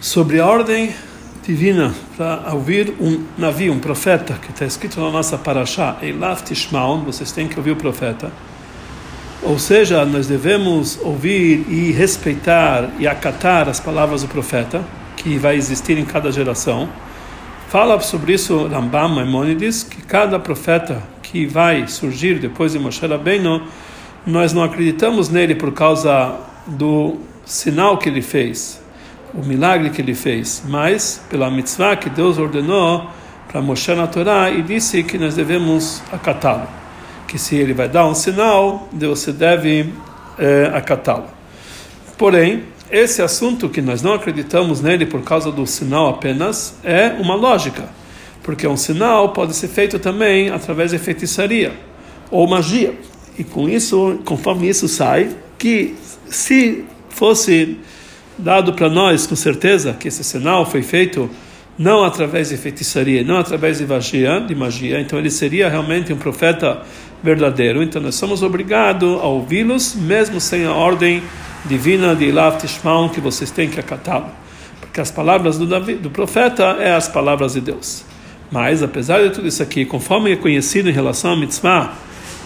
sobre 0.00 0.40
a 0.40 0.46
ordem 0.46 0.94
divina 1.46 1.94
para 2.16 2.54
ouvir 2.54 2.94
um 2.98 3.22
navio, 3.36 3.70
um 3.70 3.78
profeta, 3.78 4.34
que 4.40 4.50
está 4.50 4.64
escrito 4.64 4.98
na 4.98 5.10
nossa 5.10 5.36
paraxá, 5.36 5.98
Eilaf 6.00 6.42
Tishmaon, 6.42 7.04
vocês 7.04 7.30
têm 7.32 7.46
que 7.46 7.58
ouvir 7.58 7.72
o 7.72 7.76
profeta. 7.76 8.32
Ou 9.42 9.58
seja, 9.58 10.04
nós 10.06 10.26
devemos 10.26 10.98
ouvir 11.02 11.66
e 11.68 11.92
respeitar 11.92 12.90
e 12.98 13.06
acatar 13.06 13.68
as 13.68 13.78
palavras 13.78 14.22
do 14.22 14.28
profeta, 14.28 14.82
que 15.16 15.36
vai 15.36 15.56
existir 15.56 15.98
em 15.98 16.04
cada 16.04 16.32
geração. 16.32 16.88
Fala 17.68 18.00
sobre 18.00 18.32
isso 18.32 18.66
Rambam 18.68 19.08
Maimonides, 19.08 19.82
que 19.82 20.00
cada 20.02 20.38
profeta 20.38 21.02
que 21.22 21.46
vai 21.46 21.86
surgir 21.86 22.38
depois 22.38 22.72
de 22.72 22.78
Moshe 22.78 23.06
Rabbeinu, 23.06 23.62
nós 24.26 24.52
não 24.54 24.62
acreditamos 24.64 25.28
nele 25.28 25.54
por 25.54 25.72
causa 25.72 26.36
do 26.66 27.18
sinal 27.44 27.98
que 27.98 28.08
ele 28.08 28.22
fez, 28.22 28.80
o 29.34 29.44
milagre 29.44 29.90
que 29.90 30.00
ele 30.00 30.14
fez, 30.14 30.62
mas 30.66 31.22
pela 31.28 31.50
mitzvah 31.50 31.96
que 31.96 32.10
Deus 32.10 32.38
ordenou 32.38 33.08
para 33.50 33.60
Moshe 33.60 33.92
na 33.94 34.06
Torá 34.06 34.50
e 34.50 34.62
disse 34.62 35.02
que 35.02 35.18
nós 35.18 35.34
devemos 35.34 36.02
acatá-lo. 36.12 36.68
Que 37.26 37.38
se 37.38 37.56
ele 37.56 37.72
vai 37.72 37.88
dar 37.88 38.06
um 38.06 38.14
sinal, 38.14 38.88
você 38.92 39.32
deve 39.32 39.92
é, 40.38 40.70
acatá-lo. 40.74 41.26
Porém, 42.16 42.64
esse 42.90 43.22
assunto 43.22 43.68
que 43.68 43.80
nós 43.80 44.02
não 44.02 44.14
acreditamos 44.14 44.80
nele 44.80 45.06
por 45.06 45.22
causa 45.22 45.50
do 45.52 45.66
sinal 45.66 46.08
apenas 46.08 46.74
é 46.82 47.14
uma 47.20 47.34
lógica, 47.34 47.88
porque 48.42 48.66
um 48.66 48.76
sinal 48.76 49.32
pode 49.32 49.54
ser 49.54 49.68
feito 49.68 49.98
também 49.98 50.50
através 50.50 50.90
de 50.90 50.98
feitiçaria 50.98 51.72
ou 52.30 52.46
magia. 52.48 52.94
E 53.38 53.44
com 53.44 53.68
isso, 53.68 54.20
conforme 54.24 54.68
isso 54.68 54.88
sai, 54.88 55.30
que 55.56 55.94
se 56.28 56.84
fosse 57.10 57.78
dado 58.40 58.72
para 58.72 58.88
nós 58.88 59.26
com 59.26 59.36
certeza 59.36 59.92
que 59.92 60.08
esse 60.08 60.24
sinal 60.24 60.64
foi 60.64 60.82
feito 60.82 61.30
não 61.78 62.04
através 62.04 62.50
de 62.50 62.56
feitiçaria, 62.56 63.24
não 63.24 63.38
através 63.38 63.78
de 63.78 63.86
magia, 63.86 64.40
de 64.40 64.54
magia, 64.54 65.00
então 65.00 65.18
ele 65.18 65.30
seria 65.30 65.68
realmente 65.68 66.12
um 66.12 66.16
profeta 66.16 66.82
verdadeiro. 67.22 67.82
Então 67.82 68.02
nós 68.02 68.16
somos 68.16 68.42
obrigados 68.42 69.08
a 69.08 69.26
ouvi-los, 69.26 69.94
mesmo 69.94 70.40
sem 70.40 70.66
a 70.66 70.72
ordem 70.72 71.22
divina 71.64 72.14
de 72.14 72.26
Ilav 72.26 72.58
Tishmaun, 72.58 73.08
que 73.08 73.20
vocês 73.20 73.50
têm 73.50 73.68
que 73.68 73.80
acatá-lo. 73.80 74.26
Porque 74.80 75.00
as 75.00 75.10
palavras 75.10 75.56
do, 75.56 75.66
Davi, 75.66 75.94
do 75.94 76.10
profeta 76.10 76.76
é 76.80 76.94
as 76.94 77.08
palavras 77.08 77.54
de 77.54 77.60
Deus. 77.60 78.04
Mas, 78.50 78.82
apesar 78.82 79.22
de 79.22 79.30
tudo 79.30 79.46
isso 79.46 79.62
aqui, 79.62 79.84
conforme 79.84 80.32
é 80.32 80.36
conhecido 80.36 80.90
em 80.90 80.92
relação 80.92 81.32
a 81.32 81.36
mitzvah, 81.36 81.94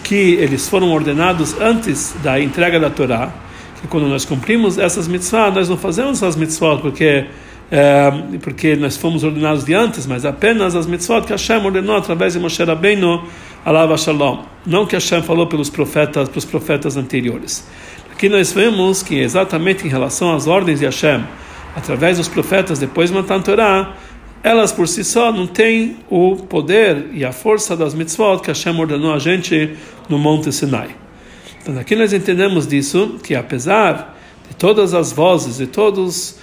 que 0.03 0.35
eles 0.35 0.69
foram 0.69 0.91
ordenados 0.93 1.59
antes 1.59 2.13
da 2.21 2.39
entrega 2.39 2.79
da 2.79 2.89
Torá, 2.89 3.33
que 3.85 3.91
quando 3.91 4.07
nós 4.07 4.25
cumprimos 4.25 4.77
essas 4.77 5.07
mitzvahs, 5.07 5.53
nós 5.53 5.69
não 5.69 5.77
fazemos 5.77 6.21
as 6.23 6.35
mitzvot 6.35 6.81
porque 6.81 7.25
é, 7.71 8.11
porque 8.41 8.75
nós 8.75 8.95
fomos 8.95 9.23
ordenados 9.23 9.63
de 9.63 9.73
antes, 9.73 10.05
mas 10.05 10.23
apenas 10.23 10.75
as 10.75 10.85
mitzvot 10.85 11.21
que 11.21 11.31
Hashem 11.31 11.65
ordenou 11.65 11.95
através 11.95 12.33
de 12.33 12.39
Moshe 12.39 12.63
Rabbeinu, 12.63 13.23
Alava 13.63 13.97
Shalom, 13.97 14.43
não 14.65 14.85
que 14.85 14.95
Hashem 14.95 15.23
falou 15.23 15.47
pelos 15.47 15.69
profetas, 15.69 16.29
pelos 16.29 16.45
profetas 16.45 16.95
anteriores. 16.95 17.67
Aqui 18.11 18.29
nós 18.29 18.51
vemos 18.51 19.01
que 19.01 19.15
exatamente 19.15 19.85
em 19.85 19.89
relação 19.89 20.33
às 20.33 20.45
ordens 20.45 20.79
de 20.79 20.85
Hashem, 20.85 21.23
através 21.75 22.17
dos 22.17 22.27
profetas 22.27 22.77
depois 22.77 23.09
de 23.09 23.15
Matan 23.15 23.41
Torah, 23.41 23.95
elas 24.43 24.71
por 24.71 24.87
si 24.87 25.03
só 25.03 25.31
não 25.31 25.47
têm 25.47 25.97
o 26.07 26.35
poder 26.35 27.07
e 27.13 27.25
a 27.25 27.31
força 27.31 27.75
das 27.75 27.95
mitzvot 27.95 28.41
que 28.41 28.49
Hashem 28.49 28.79
ordenou 28.79 29.11
a 29.11 29.19
gente 29.19 29.75
no 30.07 30.19
Monte 30.19 30.51
Sinai. 30.51 31.04
Então 31.65 31.79
aqui 31.79 31.95
nós 31.95 32.13
entendemos 32.13 32.67
disso, 32.67 33.19
que 33.23 33.33
apesar 33.33 34.15
de 34.47 34.55
todas 34.55 34.93
as 34.93 35.11
vozes 35.11 35.59
e 35.59 35.65
todas 35.65 36.37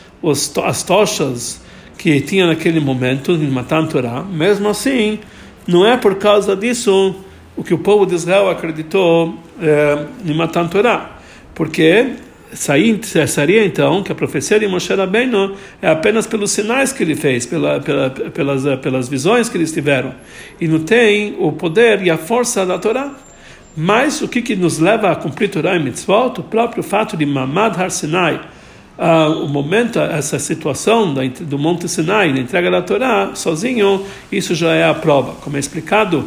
as 0.65 0.83
tochas 0.83 1.61
que 1.97 2.20
tinha 2.20 2.45
naquele 2.48 2.81
momento 2.81 3.31
em 3.31 3.48
Matan 3.48 3.87
Torah, 3.87 4.25
mesmo 4.25 4.69
assim, 4.69 5.20
não 5.65 5.87
é 5.87 5.97
por 5.97 6.17
causa 6.17 6.56
disso 6.56 7.15
o 7.56 7.62
que 7.62 7.73
o 7.73 7.78
povo 7.78 8.05
de 8.05 8.17
Israel 8.17 8.50
acreditou 8.50 9.38
é, 9.62 10.06
em 10.27 10.34
Matan 10.34 10.66
Torah, 10.66 11.12
porque 11.54 12.15
seria 12.53 13.65
então 13.65 14.03
que 14.03 14.10
a 14.10 14.16
profecia 14.16 14.59
de 14.59 14.66
Moshe 14.66 14.93
Rabbeinu 14.93 15.54
é 15.81 15.89
apenas 15.89 16.27
pelos 16.27 16.50
sinais 16.50 16.93
que 16.93 17.04
ele 17.04 17.15
fez, 17.15 17.47
pela, 17.47 17.78
pela, 17.78 18.10
pelas, 18.10 18.81
pelas 18.81 19.09
visões 19.09 19.49
que 19.49 19.56
eles 19.56 19.71
tiveram, 19.71 20.16
e 20.60 20.66
não 20.66 20.81
tem 20.81 21.37
o 21.39 21.53
poder 21.53 22.03
e 22.03 22.10
a 22.10 22.19
força 22.19 22.66
da 22.66 22.77
Torá. 22.77 23.15
Mas 23.77 24.21
o 24.21 24.28
que, 24.28 24.43
que 24.43 24.55
nos 24.55 24.78
leva 24.78 25.10
a 25.10 25.16
cumprir 25.16 25.49
Torá 25.49 25.77
e 25.77 25.83
Mitzvot? 25.83 26.41
O 26.41 26.43
próprio 26.43 26.83
fato 26.83 27.16
de 27.16 27.25
Mamad 27.25 27.81
Har 27.81 27.91
Sinai, 27.91 28.38
uh, 28.99 29.44
o 29.44 29.49
momento, 29.49 29.99
essa 29.99 30.38
situação 30.38 31.15
da, 31.15 31.22
do 31.41 31.59
Monte 31.59 31.88
Sinai, 31.88 32.34
da 32.34 32.41
entrega 32.41 32.71
da 32.71 32.83
Torá, 32.83 33.31
sozinho, 33.34 34.05
isso 34.31 34.55
já 34.55 34.75
é 34.75 34.84
a 34.84 34.93
prova. 34.93 35.33
Como 35.41 35.56
é 35.56 35.60
explicado 35.60 36.19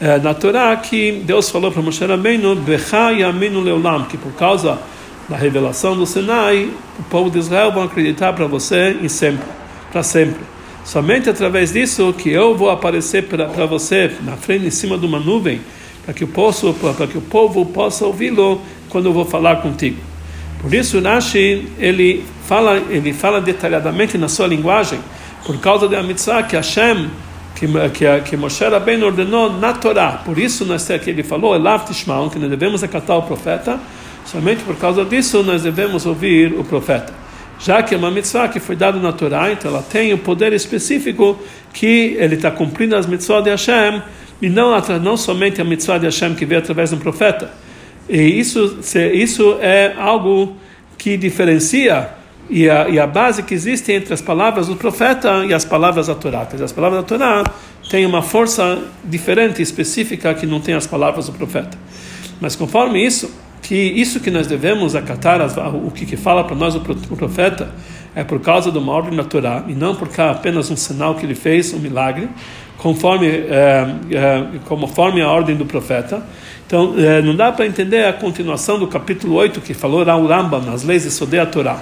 uh, 0.00 0.22
na 0.22 0.34
Torá, 0.34 0.76
que 0.76 1.22
Deus 1.24 1.50
falou 1.50 1.72
para 1.72 1.82
Moshe 1.82 2.04
Rabbeinu, 2.04 2.54
Leolam, 3.60 4.04
que 4.04 4.16
por 4.16 4.32
causa 4.34 4.78
da 5.28 5.36
revelação 5.36 5.96
do 5.96 6.06
Sinai, 6.06 6.70
o 6.98 7.02
povo 7.04 7.28
de 7.28 7.38
Israel 7.38 7.72
vão 7.72 7.82
acreditar 7.82 8.32
para 8.34 8.46
você 8.46 8.96
e 9.02 9.08
sempre, 9.08 9.46
para 9.90 10.02
sempre. 10.04 10.40
Somente 10.84 11.30
através 11.30 11.72
disso 11.72 12.14
que 12.16 12.28
eu 12.28 12.54
vou 12.54 12.70
aparecer 12.70 13.24
para 13.24 13.66
você 13.66 14.12
na 14.22 14.36
frente, 14.36 14.66
em 14.66 14.70
cima 14.70 14.98
de 14.98 15.06
uma 15.06 15.18
nuvem, 15.18 15.60
para 16.04 16.14
que, 16.14 16.26
para 16.26 17.06
que 17.06 17.18
o 17.18 17.22
povo 17.22 17.66
possa 17.66 18.04
ouvi-lo 18.04 18.60
quando 18.88 19.06
eu 19.06 19.12
vou 19.12 19.24
falar 19.24 19.56
contigo. 19.62 19.96
Por 20.60 20.72
isso, 20.72 21.00
Rashi 21.00 21.68
ele 21.78 22.24
fala, 22.46 22.76
ele 22.88 23.12
fala 23.12 23.40
detalhadamente 23.40 24.16
na 24.16 24.28
sua 24.28 24.46
linguagem, 24.46 24.98
por 25.44 25.58
causa 25.60 25.88
da 25.88 26.02
mitzvah 26.02 26.42
que 26.42 26.56
Hashem, 26.56 27.10
que, 27.54 27.66
que, 27.90 28.20
que 28.30 28.36
Moshe 28.36 28.64
Rabbeinu 28.64 29.06
ordenou 29.06 29.52
na 29.52 29.72
Torá. 29.74 30.22
Por 30.24 30.38
isso, 30.38 30.64
nós, 30.64 30.86
que 30.86 31.10
ele 31.10 31.22
falou, 31.22 31.54
Elav 31.54 31.84
Tishmael, 31.84 32.30
que 32.30 32.38
nós 32.38 32.48
devemos 32.48 32.82
acatar 32.82 33.18
o 33.18 33.22
profeta, 33.22 33.78
somente 34.24 34.62
por 34.62 34.76
causa 34.76 35.04
disso 35.04 35.42
nós 35.42 35.62
devemos 35.62 36.06
ouvir 36.06 36.54
o 36.54 36.64
profeta. 36.64 37.12
Já 37.60 37.82
que 37.82 37.94
é 37.94 37.98
uma 37.98 38.10
mitzvah 38.10 38.48
que 38.48 38.58
foi 38.58 38.74
dada 38.74 38.98
na 38.98 39.12
Torá, 39.12 39.52
então 39.52 39.70
ela 39.70 39.82
tem 39.82 40.12
o 40.12 40.18
poder 40.18 40.52
específico 40.52 41.38
que 41.72 42.16
ele 42.18 42.34
está 42.36 42.50
cumprindo 42.50 42.96
as 42.96 43.06
mitzvot 43.06 43.42
de 43.42 43.50
Hashem, 43.50 44.02
e 44.44 44.50
não, 44.50 44.78
não 45.00 45.16
somente 45.16 45.58
a 45.62 45.64
mitzvah 45.64 45.96
de 45.96 46.04
Hashem 46.04 46.34
que 46.34 46.44
veio 46.44 46.60
através 46.60 46.90
de 46.90 46.96
um 46.96 46.98
profeta. 46.98 47.50
E 48.06 48.20
isso, 48.20 48.78
isso 49.14 49.56
é 49.58 49.94
algo 49.98 50.54
que 50.98 51.16
diferencia 51.16 52.10
e 52.50 52.68
a, 52.68 52.86
e 52.90 52.98
a 53.00 53.06
base 53.06 53.42
que 53.42 53.54
existe 53.54 53.90
entre 53.90 54.12
as 54.12 54.20
palavras 54.20 54.66
do 54.66 54.76
profeta 54.76 55.46
e 55.46 55.54
as 55.54 55.64
palavras 55.64 56.08
da 56.08 56.14
Torá. 56.14 56.46
As 56.62 56.72
palavras 56.72 57.00
da 57.00 57.06
Torá 57.06 57.42
têm 57.88 58.04
uma 58.04 58.20
força 58.20 58.82
diferente, 59.02 59.62
específica, 59.62 60.34
que 60.34 60.44
não 60.44 60.60
tem 60.60 60.74
as 60.74 60.86
palavras 60.86 61.24
do 61.24 61.32
profeta. 61.32 61.78
Mas 62.38 62.54
conforme 62.54 63.02
isso, 63.02 63.34
que 63.62 63.74
isso 63.74 64.20
que 64.20 64.30
nós 64.30 64.46
devemos 64.46 64.94
acatar, 64.94 65.40
o 65.74 65.90
que, 65.90 66.04
que 66.04 66.18
fala 66.18 66.44
para 66.44 66.54
nós 66.54 66.74
o 66.74 66.80
profeta, 67.16 67.72
é 68.14 68.22
por 68.22 68.38
causa 68.40 68.70
de 68.70 68.76
uma 68.76 68.92
ordem 68.92 69.16
da 69.16 69.24
Torá, 69.24 69.64
e 69.66 69.74
não 69.74 69.94
por 69.94 70.08
apenas 70.20 70.70
um 70.70 70.76
sinal 70.76 71.14
que 71.14 71.24
ele 71.24 71.34
fez, 71.34 71.72
um 71.72 71.78
milagre, 71.78 72.28
conforme, 72.78 73.28
é, 73.28 73.86
é, 74.10 74.44
conforme 74.66 75.22
a 75.22 75.28
ordem 75.28 75.56
do 75.56 75.64
profeta. 75.64 76.22
Então, 76.66 76.94
é, 76.98 77.20
não 77.22 77.36
dá 77.36 77.52
para 77.52 77.66
entender 77.66 78.04
a 78.04 78.12
continuação 78.12 78.78
do 78.78 78.86
capítulo 78.86 79.34
8 79.34 79.60
que 79.60 79.74
falou 79.74 80.00
o 80.00 80.26
Rambam 80.26 80.62
nas 80.62 80.82
leis 80.82 81.02
de 81.02 81.10
Sodei 81.10 81.44
Torá. 81.46 81.80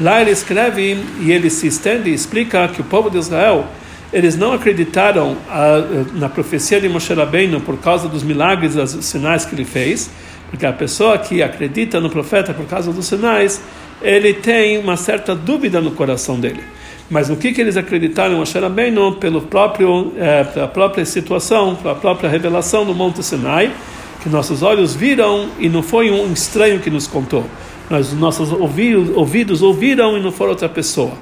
Lá 0.00 0.20
ele 0.20 0.30
escreve 0.30 0.98
e 1.20 1.30
ele 1.30 1.48
se 1.50 1.68
estende 1.68 2.10
e 2.10 2.14
explica 2.14 2.66
que 2.68 2.80
o 2.80 2.84
povo 2.84 3.08
de 3.08 3.18
Israel 3.18 3.64
eles 4.12 4.36
não 4.36 4.52
acreditaram 4.52 5.36
a, 5.50 5.82
na 6.14 6.28
profecia 6.28 6.80
de 6.80 6.88
Moshe 6.88 7.12
Rabbeinu 7.12 7.60
por 7.60 7.76
causa 7.78 8.08
dos 8.08 8.22
milagres 8.22 8.74
dos 8.74 9.04
sinais 9.04 9.44
que 9.44 9.56
ele 9.56 9.64
fez, 9.64 10.08
porque 10.50 10.64
a 10.64 10.72
pessoa 10.72 11.18
que 11.18 11.42
acredita 11.42 12.00
no 12.00 12.08
profeta 12.08 12.54
por 12.54 12.64
causa 12.66 12.92
dos 12.92 13.06
sinais, 13.06 13.60
ele 14.00 14.32
tem 14.32 14.78
uma 14.78 14.96
certa 14.96 15.34
dúvida 15.34 15.80
no 15.80 15.90
coração 15.90 16.38
dele. 16.38 16.62
Mas 17.10 17.28
no 17.28 17.36
que, 17.36 17.52
que 17.52 17.60
eles 17.60 17.76
acreditaram 17.76 18.38
Moshe 18.38 18.58
Rabbeinu 18.58 19.16
pelo 19.16 19.42
próprio 19.42 20.12
é, 20.16 20.44
pela 20.44 20.68
própria 20.68 21.04
situação, 21.04 21.74
pela 21.76 21.94
própria 21.94 22.30
revelação 22.30 22.84
do 22.84 22.94
Monte 22.94 23.22
Sinai, 23.22 23.70
que 24.22 24.28
nossos 24.28 24.62
olhos 24.62 24.94
viram 24.94 25.48
e 25.58 25.68
não 25.68 25.82
foi 25.82 26.10
um 26.10 26.32
estranho 26.32 26.80
que 26.80 26.88
nos 26.88 27.06
contou. 27.06 27.44
Mas 27.90 28.12
nossos 28.14 28.50
ouvidos, 28.52 29.14
ouvidos 29.14 29.60
ouviram 29.60 30.16
e 30.16 30.20
não 30.20 30.32
foi 30.32 30.48
outra 30.48 30.68
pessoa. 30.68 31.12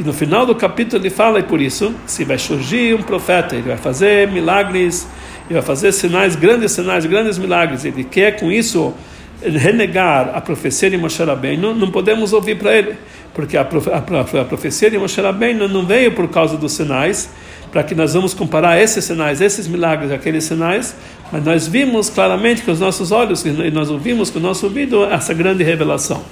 E 0.00 0.02
no 0.02 0.12
final 0.12 0.46
do 0.46 0.54
capítulo 0.54 1.02
ele 1.02 1.10
fala, 1.10 1.40
e 1.40 1.42
por 1.42 1.60
isso, 1.60 1.94
se 2.06 2.24
vai 2.24 2.38
surgir 2.38 2.94
um 2.94 3.02
profeta, 3.02 3.54
ele 3.54 3.68
vai 3.68 3.76
fazer 3.76 4.28
milagres, 4.28 5.06
ele 5.46 5.54
vai 5.54 5.62
fazer 5.62 5.92
sinais, 5.92 6.36
grandes 6.36 6.72
sinais, 6.72 7.04
grandes 7.04 7.36
milagres, 7.36 7.84
ele 7.84 8.04
quer 8.04 8.38
com 8.38 8.50
isso 8.50 8.94
renegar 9.42 10.32
a 10.34 10.40
profecia 10.40 10.90
de 10.90 10.96
Moshe 10.96 11.22
Rabbeinu, 11.22 11.74
não 11.74 11.90
podemos 11.90 12.32
ouvir 12.32 12.58
para 12.58 12.76
ele, 12.76 12.96
porque 13.34 13.56
a, 13.56 13.62
a, 13.62 14.40
a, 14.40 14.44
profecia 14.44 14.90
de 14.90 14.98
Moshe 14.98 15.20
Rabbeinu 15.20 15.68
não 15.68 15.86
veio 15.86 16.12
por 16.12 16.28
causa 16.28 16.56
dos 16.56 16.72
sinais, 16.72 17.30
para 17.70 17.82
que 17.82 17.94
nós 17.94 18.14
vamos 18.14 18.34
comparar 18.34 18.80
esses 18.80 19.04
sinais, 19.04 19.40
esses 19.40 19.68
milagres, 19.68 20.10
aqueles 20.10 20.44
sinais, 20.44 20.96
mas 21.30 21.44
nós 21.44 21.68
vimos 21.68 22.08
claramente 22.08 22.62
com 22.62 22.72
os 22.72 22.80
nossos 22.80 23.12
olhos 23.12 23.44
e 23.44 23.70
nós 23.70 23.90
ouvimos 23.90 24.30
com 24.30 24.38
o 24.38 24.42
nosso 24.42 24.66
ouvido 24.66 25.04
essa 25.04 25.34
grande 25.34 25.62
revelação. 25.62 26.22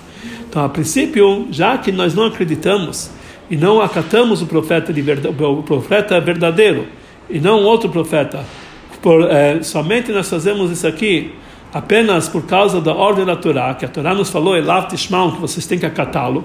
Então, 0.49 0.65
a 0.65 0.69
princípio, 0.69 1.47
já 1.51 1.77
que 1.77 1.93
nós 1.93 2.15
não 2.15 2.25
acreditamos 2.25 3.11
e 3.51 3.57
não 3.57 3.81
acatamos 3.81 4.41
o 4.41 4.47
profeta, 4.47 4.93
de 4.93 5.03
verdade, 5.03 5.35
o 5.39 5.63
profeta 5.63 6.19
verdadeiro 6.21 6.87
e 7.29 7.39
não 7.39 7.63
outro 7.63 7.91
profeta, 7.91 8.43
por, 9.03 9.31
é, 9.31 9.63
somente 9.63 10.11
nós 10.11 10.29
fazemos 10.29 10.71
isso 10.71 10.87
aqui 10.87 11.33
apenas 11.73 12.29
por 12.29 12.43
causa 12.43 12.81
da 12.81 12.93
ordem 12.93 13.25
da 13.25 13.37
Torá, 13.37 13.75
que 13.75 13.85
a 13.85 13.89
Torá 13.89 14.15
nos 14.15 14.31
falou, 14.31 14.57
Elav 14.57 14.89
Tishmael, 14.89 15.33
que 15.33 15.41
vocês 15.41 15.67
têm 15.67 15.79
que 15.79 15.87
acatá-lo, 15.87 16.45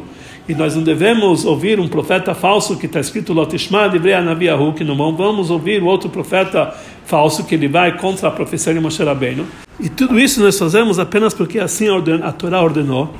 e 0.49 0.55
nós 0.55 0.75
não 0.75 0.83
devemos 0.83 1.45
ouvir 1.45 1.79
um 1.79 1.87
profeta 1.87 2.33
falso 2.33 2.77
que 2.77 2.85
está 2.85 2.99
escrito 2.99 3.31
Lotishma 3.31 3.87
de 3.87 3.99
Naviahu, 3.99 4.73
que 4.73 4.83
não 4.83 4.95
vamos 5.15 5.49
ouvir 5.49 5.81
o 5.81 5.85
outro 5.85 6.09
profeta 6.09 6.73
falso 7.05 7.45
que 7.45 7.55
ele 7.55 7.67
vai 7.67 7.97
contra 7.97 8.27
a 8.27 8.31
profecia 8.31 8.73
de 8.73 8.79
Moshe 8.79 9.03
Rabbeinu. 9.03 9.45
E 9.79 9.87
tudo 9.87 10.19
isso 10.19 10.41
nós 10.41 10.57
fazemos 10.57 10.99
apenas 10.99 11.33
porque 11.33 11.59
assim 11.59 11.87
a 12.23 12.31
Torá 12.31 12.61
ordenou. 12.61 13.13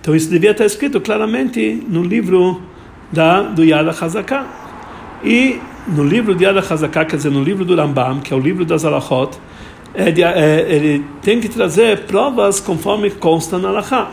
Então 0.00 0.14
isso 0.14 0.30
devia 0.30 0.52
estar 0.52 0.64
escrito 0.64 1.00
claramente 1.00 1.82
no 1.88 2.02
livro 2.02 2.62
da, 3.12 3.42
do 3.42 3.64
Yad 3.64 3.88
HaZaká. 3.88 4.46
E 5.24 5.60
no 5.88 6.04
livro 6.04 6.34
de 6.34 6.44
Yad 6.44 6.58
HaZaká, 6.58 7.04
quer 7.04 7.16
dizer, 7.16 7.30
no 7.30 7.42
livro 7.42 7.64
do 7.64 7.74
Rambam, 7.74 8.20
que 8.20 8.32
é 8.32 8.36
o 8.36 8.40
livro 8.40 8.64
das 8.64 8.84
Alachot, 8.84 9.38
é, 9.98 10.10
é, 10.10 10.72
ele 10.72 11.04
tem 11.20 11.40
que 11.40 11.48
trazer 11.48 12.04
provas 12.04 12.60
conforme 12.60 13.10
consta 13.10 13.58
na 13.58 13.68
Alachá. 13.68 14.12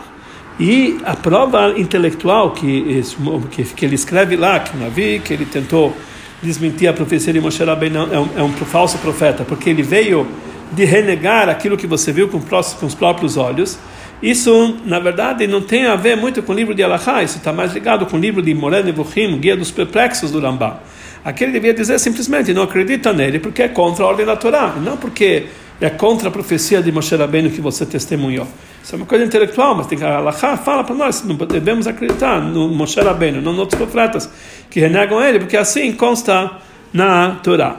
E 0.58 0.98
a 1.04 1.14
prova 1.14 1.74
intelectual 1.76 2.50
que, 2.50 3.02
que, 3.50 3.62
que 3.62 3.84
ele 3.84 3.94
escreve 3.94 4.36
lá, 4.36 4.58
que 4.58 4.76
Navi, 4.76 5.20
que 5.24 5.32
ele 5.32 5.44
tentou 5.44 5.94
desmentir 6.42 6.88
a 6.88 6.92
profecia 6.92 7.32
de 7.32 7.40
Moshe 7.40 7.62
Rabbeinu, 7.62 8.08
é 8.12 8.18
um, 8.18 8.28
é 8.38 8.42
um 8.42 8.52
falso 8.52 8.98
profeta, 8.98 9.44
porque 9.44 9.70
ele 9.70 9.82
veio 9.82 10.26
de 10.72 10.84
renegar 10.84 11.48
aquilo 11.48 11.76
que 11.76 11.86
você 11.86 12.10
viu 12.10 12.26
com, 12.28 12.40
com 12.40 12.86
os 12.86 12.94
próprios 12.94 13.36
olhos. 13.36 13.78
Isso, 14.20 14.78
na 14.84 14.98
verdade, 14.98 15.46
não 15.46 15.60
tem 15.60 15.86
a 15.86 15.94
ver 15.94 16.16
muito 16.16 16.42
com 16.42 16.52
o 16.52 16.56
livro 16.56 16.74
de 16.74 16.82
Alachá, 16.82 17.22
isso 17.22 17.36
está 17.36 17.52
mais 17.52 17.72
ligado 17.72 18.06
com 18.06 18.16
o 18.16 18.20
livro 18.20 18.42
de 18.42 18.52
Moreno 18.54 18.86
Nevuchim, 18.86 19.38
Guia 19.38 19.56
dos 19.56 19.70
Perplexos 19.70 20.32
do 20.32 20.40
Rambam. 20.40 20.78
Aquele 21.24 21.52
devia 21.52 21.74
dizer 21.74 21.98
simplesmente, 22.00 22.54
não 22.54 22.62
acredita 22.62 23.12
nele 23.12 23.38
porque 23.38 23.62
é 23.62 23.68
contra 23.68 24.04
a 24.04 24.08
ordem 24.08 24.24
da 24.24 24.36
Torá, 24.36 24.74
não 24.82 24.96
porque 24.96 25.46
é 25.80 25.90
contra 25.90 26.28
a 26.28 26.30
profecia 26.30 26.82
de 26.82 26.90
Moshe 26.90 27.14
Rabbeinu 27.14 27.50
que 27.50 27.60
você 27.60 27.84
testemunhou. 27.84 28.46
Isso 28.82 28.94
é 28.94 28.96
uma 28.96 29.06
coisa 29.06 29.24
intelectual, 29.24 29.74
mas 29.74 29.86
tem 29.86 29.98
que 29.98 30.04
a 30.04 30.16
Alachá 30.16 30.56
fala 30.56 30.84
para 30.84 30.94
nós, 30.94 31.24
não 31.24 31.36
devemos 31.36 31.86
acreditar 31.86 32.40
no 32.40 32.68
Moshe 32.68 33.00
Rabbeinu, 33.00 33.42
não 33.42 33.52
nos 33.52 33.60
outros 33.60 33.78
profetas 33.78 34.30
que 34.70 34.80
renegam 34.80 35.22
ele, 35.22 35.40
porque 35.40 35.56
assim 35.56 35.92
consta 35.92 36.52
na 36.92 37.36
Torá. 37.42 37.76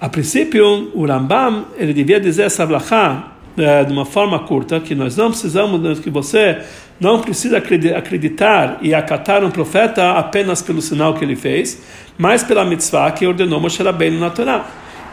A 0.00 0.08
princípio, 0.08 0.92
o 0.94 1.04
Rambam, 1.04 1.66
ele 1.76 1.92
devia 1.92 2.20
dizer 2.20 2.42
essa 2.42 2.62
Alachá 2.62 3.32
é, 3.56 3.84
de 3.84 3.92
uma 3.92 4.04
forma 4.04 4.38
curta, 4.38 4.78
que 4.78 4.94
nós 4.94 5.16
não 5.16 5.30
precisamos, 5.30 5.98
que 5.98 6.08
você 6.08 6.58
não 7.00 7.20
precisa 7.20 7.58
acreditar 7.58 8.78
e 8.80 8.94
acatar 8.94 9.44
um 9.44 9.50
profeta 9.50 10.12
apenas 10.12 10.62
pelo 10.62 10.80
sinal 10.80 11.14
que 11.14 11.24
ele 11.24 11.34
fez, 11.34 11.82
mas 12.16 12.44
pela 12.44 12.64
mitzvah 12.64 13.10
que 13.10 13.26
ordenou 13.26 13.60
Moshe 13.60 13.82
Rabbeinu 13.82 14.20
na 14.20 14.30
Torá. 14.30 14.64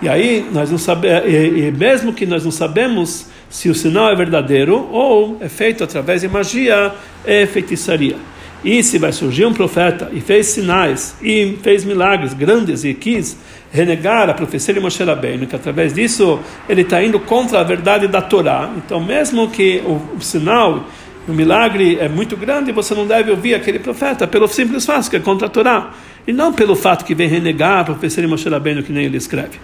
E 0.05 0.07
aí 0.07 0.45
nós 0.53 0.69
não 0.69 0.77
sabemos, 0.77 1.27
e, 1.27 1.67
e 1.67 1.71
mesmo 1.71 2.13
que 2.13 2.27
nós 2.27 2.45
não 2.45 2.51
sabemos 2.51 3.25
se 3.49 3.69
o 3.69 3.73
sinal 3.73 4.11
é 4.11 4.15
verdadeiro 4.15 4.87
ou 4.91 5.37
é 5.41 5.49
feito 5.49 5.83
através 5.83 6.21
de 6.21 6.27
magia, 6.27 6.93
é 7.25 7.47
feitiçaria. 7.47 8.15
E 8.63 8.83
se 8.83 8.99
vai 8.99 9.11
surgir 9.11 9.47
um 9.47 9.53
profeta 9.53 10.11
e 10.13 10.21
fez 10.21 10.45
sinais 10.45 11.15
e 11.23 11.57
fez 11.63 11.83
milagres 11.83 12.35
grandes 12.35 12.83
e 12.83 12.93
quis 12.93 13.35
renegar 13.71 14.29
a 14.29 14.35
profecia 14.35 14.75
de 14.75 14.79
Moshe 14.79 15.03
Rabbeinu, 15.03 15.47
que 15.47 15.55
através 15.55 15.91
disso 15.91 16.39
ele 16.69 16.83
está 16.83 17.03
indo 17.03 17.19
contra 17.19 17.59
a 17.59 17.63
verdade 17.63 18.07
da 18.07 18.21
Torá. 18.21 18.69
Então, 18.77 19.03
mesmo 19.03 19.49
que 19.49 19.81
o, 19.87 20.17
o 20.17 20.21
sinal, 20.21 20.85
o 21.27 21.33
milagre 21.33 21.97
é 21.99 22.07
muito 22.07 22.37
grande, 22.37 22.71
você 22.71 22.93
não 22.93 23.07
deve 23.07 23.31
ouvir 23.31 23.55
aquele 23.55 23.79
profeta 23.79 24.27
pelo 24.27 24.47
simples 24.47 24.85
fato 24.85 25.09
que 25.09 25.15
é 25.15 25.19
contra 25.19 25.47
a 25.47 25.49
Torá, 25.49 25.93
e 26.27 26.31
não 26.31 26.53
pelo 26.53 26.75
fato 26.75 27.03
que 27.03 27.15
vem 27.15 27.27
renegar 27.27 27.79
a 27.79 27.83
profecia 27.85 28.21
de 28.21 28.29
Moshe 28.29 28.47
Rabbeinu, 28.47 28.83
que 28.83 28.91
nem 28.91 29.05
ele 29.05 29.17
escreve. 29.17 29.57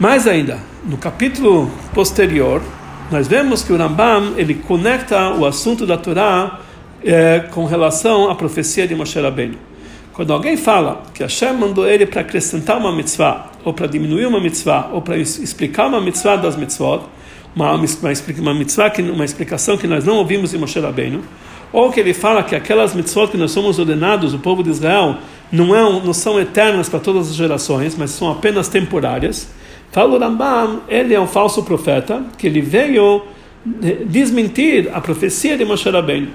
Mais 0.00 0.26
ainda, 0.26 0.58
no 0.82 0.96
capítulo 0.96 1.70
posterior, 1.92 2.62
nós 3.10 3.28
vemos 3.28 3.62
que 3.62 3.70
o 3.70 3.76
Rambam 3.76 4.32
ele 4.38 4.54
conecta 4.54 5.34
o 5.34 5.44
assunto 5.44 5.84
da 5.84 5.98
Torá 5.98 6.58
eh, 7.04 7.44
com 7.50 7.66
relação 7.66 8.30
à 8.30 8.34
profecia 8.34 8.88
de 8.88 8.94
Moshe 8.94 9.20
Rabbeinu. 9.20 9.58
Quando 10.14 10.32
alguém 10.32 10.56
fala 10.56 11.02
que 11.12 11.22
Hashem 11.22 11.52
mandou 11.52 11.86
ele 11.86 12.06
para 12.06 12.22
acrescentar 12.22 12.78
uma 12.78 12.90
mitzvah, 12.90 13.50
ou 13.62 13.74
para 13.74 13.86
diminuir 13.86 14.24
uma 14.24 14.40
mitzvah, 14.40 14.88
ou 14.90 15.02
para 15.02 15.18
explicar 15.18 15.86
uma 15.88 16.00
mitzvah 16.00 16.36
das 16.36 16.56
mitzvot, 16.56 17.02
uma, 17.54 17.72
uma, 17.72 18.54
mitzvah, 18.54 18.92
uma 19.12 19.24
explicação 19.26 19.76
que 19.76 19.86
nós 19.86 20.02
não 20.02 20.16
ouvimos 20.16 20.52
de 20.52 20.56
Moshe 20.56 20.80
Rabbeinu, 20.80 21.22
ou 21.74 21.92
que 21.92 22.00
ele 22.00 22.14
fala 22.14 22.42
que 22.42 22.56
aquelas 22.56 22.94
mitzvot 22.94 23.28
que 23.28 23.36
nós 23.36 23.50
somos 23.50 23.78
ordenados, 23.78 24.32
o 24.32 24.38
povo 24.38 24.62
de 24.62 24.70
Israel, 24.70 25.18
não, 25.52 25.76
é, 25.76 26.00
não 26.02 26.14
são 26.14 26.40
eternas 26.40 26.88
para 26.88 27.00
todas 27.00 27.28
as 27.28 27.34
gerações, 27.34 27.94
mas 27.98 28.12
são 28.12 28.30
apenas 28.30 28.66
temporárias, 28.66 29.59
Fala 29.90 30.14
o 30.14 30.18
Rambam, 30.18 30.82
ele 30.88 31.14
é 31.14 31.20
um 31.20 31.26
falso 31.26 31.62
profeta, 31.64 32.22
que 32.38 32.46
ele 32.46 32.60
veio 32.60 33.22
desmentir 34.06 34.88
a 34.92 35.00
profecia 35.00 35.56
de 35.56 35.64
Moshe 35.64 35.88
Rabbeinu. 35.90 36.28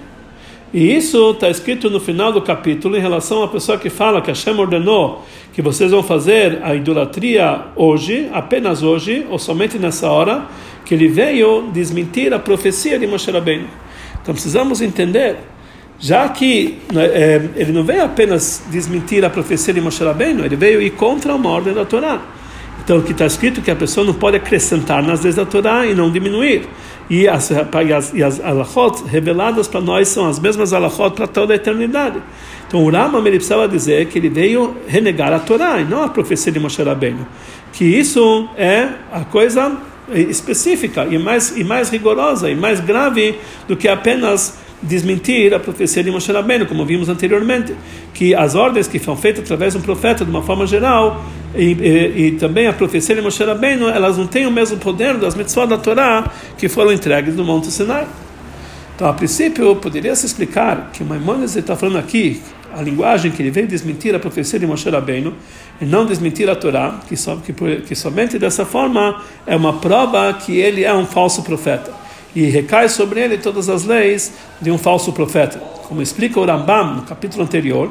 E 0.73 0.93
isso 0.93 1.31
está 1.31 1.49
escrito 1.49 1.89
no 1.89 2.01
final 2.01 2.33
do 2.33 2.41
capítulo 2.41 2.97
em 2.97 2.99
relação 2.99 3.41
à 3.41 3.47
pessoa 3.47 3.77
que 3.77 3.89
fala 3.89 4.21
que 4.21 4.27
Hashem 4.27 4.59
ordenou 4.59 5.23
que 5.53 5.61
vocês 5.61 5.91
vão 5.91 6.03
fazer 6.03 6.59
a 6.63 6.75
idolatria 6.75 7.61
hoje, 7.77 8.29
apenas 8.33 8.83
hoje, 8.83 9.25
ou 9.29 9.39
somente 9.39 9.79
nessa 9.79 10.09
hora, 10.09 10.47
que 10.83 10.93
ele 10.93 11.07
veio 11.07 11.69
desmentir 11.71 12.33
a 12.33 12.39
profecia 12.39 12.99
de 12.99 13.07
Moshe 13.07 13.31
Rabbeinu. 13.31 13.67
Então 14.21 14.33
precisamos 14.33 14.81
entender, 14.81 15.37
já 15.97 16.27
que 16.27 16.77
é, 16.93 17.41
ele 17.55 17.71
não 17.71 17.85
veio 17.85 18.03
apenas 18.03 18.65
desmentir 18.69 19.23
a 19.23 19.29
profecia 19.29 19.73
de 19.73 19.79
Moshe 19.79 20.03
Rabbeinu, 20.03 20.43
ele 20.43 20.57
veio 20.57 20.81
ir 20.81 20.91
contra 20.91 21.33
uma 21.33 21.49
ordem 21.49 21.73
da 21.73 21.85
Torá. 21.85 22.21
Então, 22.85 23.01
que 23.01 23.13
está 23.13 23.25
escrito 23.25 23.63
que 23.63 23.71
a 23.71 23.75
pessoa 23.75 24.05
não 24.05 24.13
pode 24.13 24.37
acrescentar 24.37 25.01
nas 25.01 25.21
leis 25.21 25.35
da 25.35 25.43
Torá 25.43 25.87
e 25.87 25.95
não 25.95 26.11
diminuir. 26.11 26.67
E 27.09 27.27
as, 27.27 27.49
e 27.49 27.93
as, 27.93 28.13
e 28.13 28.23
as 28.23 28.39
reveladas 29.07 29.67
para 29.67 29.81
nós 29.81 30.07
são 30.07 30.27
as 30.29 30.39
mesmas 30.39 30.71
alachot 30.71 31.15
para 31.15 31.25
toda 31.25 31.53
a 31.53 31.55
eternidade. 31.55 32.21
Então, 32.67 32.83
o 32.83 32.91
Rama 32.91 33.17
ele 33.17 33.37
precisava 33.37 33.67
dizer 33.67 34.05
que 34.05 34.19
ele 34.19 34.29
veio 34.29 34.77
renegar 34.87 35.33
a 35.33 35.39
Torá 35.39 35.81
e 35.81 35.83
não 35.83 36.03
a 36.03 36.09
profecia 36.09 36.51
de 36.51 36.59
Moshe 36.59 36.81
Rabbeinu. 36.83 37.25
Que 37.73 37.85
isso 37.85 38.47
é 38.55 38.87
a 39.11 39.21
coisa 39.21 39.77
específica 40.13 41.07
e 41.09 41.17
mais, 41.17 41.57
e 41.57 41.63
mais 41.63 41.89
rigorosa 41.89 42.51
e 42.51 42.55
mais 42.55 42.79
grave 42.79 43.39
do 43.67 43.75
que 43.75 43.87
apenas 43.87 44.59
desmentir 44.85 45.53
a 45.53 45.59
profecia 45.59 46.03
de 46.03 46.11
Moshe 46.11 46.31
Rabbeinu, 46.31 46.65
como 46.65 46.85
vimos 46.85 47.09
anteriormente, 47.09 47.75
que 48.13 48.33
as 48.33 48.55
ordens 48.55 48.87
que 48.87 48.99
foram 48.99 49.17
feitas 49.17 49.43
através 49.43 49.73
de 49.73 49.79
um 49.79 49.81
profeta 49.81 50.23
de 50.23 50.29
uma 50.29 50.41
forma 50.41 50.65
geral 50.65 51.25
e, 51.55 51.73
e, 51.73 52.27
e, 52.27 52.31
também 52.33 52.67
a 52.67 52.73
profecia 52.73 53.15
de 53.15 53.21
Moshe 53.21 53.43
Rabbeinu, 53.43 53.89
elas 53.89 54.17
não 54.17 54.27
têm 54.27 54.45
o 54.45 54.51
mesmo 54.51 54.77
poder 54.77 55.15
das 55.17 55.35
mitzvot 55.35 55.67
da 55.67 55.77
Torá 55.77 56.31
que 56.57 56.69
foram 56.69 56.91
entregues 56.91 57.35
no 57.35 57.43
Monte 57.43 57.71
Sinai. 57.71 58.07
Então, 58.95 59.09
a 59.09 59.13
princípio, 59.13 59.75
poderia 59.75 60.15
se 60.15 60.25
explicar 60.25 60.91
que 60.93 61.03
o 61.03 61.05
Maimonides 61.05 61.55
está 61.55 61.75
falando 61.75 61.97
aqui 61.97 62.41
a 62.73 62.81
linguagem 62.81 63.31
que 63.31 63.41
ele 63.41 63.51
veio 63.51 63.67
desmentir 63.67 64.13
a 64.15 64.19
profecia 64.19 64.59
de 64.59 64.67
Moshe 64.67 64.89
Rabbeinu 64.89 65.33
e 65.81 65.85
não 65.85 66.05
desmentir 66.05 66.49
a 66.49 66.55
Torá, 66.55 66.99
que, 67.07 67.15
só, 67.15 67.37
que, 67.37 67.53
que 67.53 67.95
somente 67.95 68.37
dessa 68.37 68.65
forma 68.65 69.21
é 69.47 69.55
uma 69.55 69.73
prova 69.73 70.31
que 70.33 70.57
ele 70.57 70.83
é 70.83 70.93
um 70.93 71.05
falso 71.05 71.41
profeta 71.43 72.04
e 72.35 72.45
recai 72.49 72.89
sobre 72.89 73.21
ele 73.21 73.37
todas 73.37 73.69
as 73.69 73.85
leis 73.85 74.33
de 74.61 74.69
um 74.69 74.77
falso 74.77 75.13
profeta. 75.13 75.57
Como 75.87 76.01
explica 76.01 76.39
o 76.39 76.45
Rambam 76.45 76.95
no 76.95 77.01
capítulo 77.03 77.43
anterior, 77.43 77.89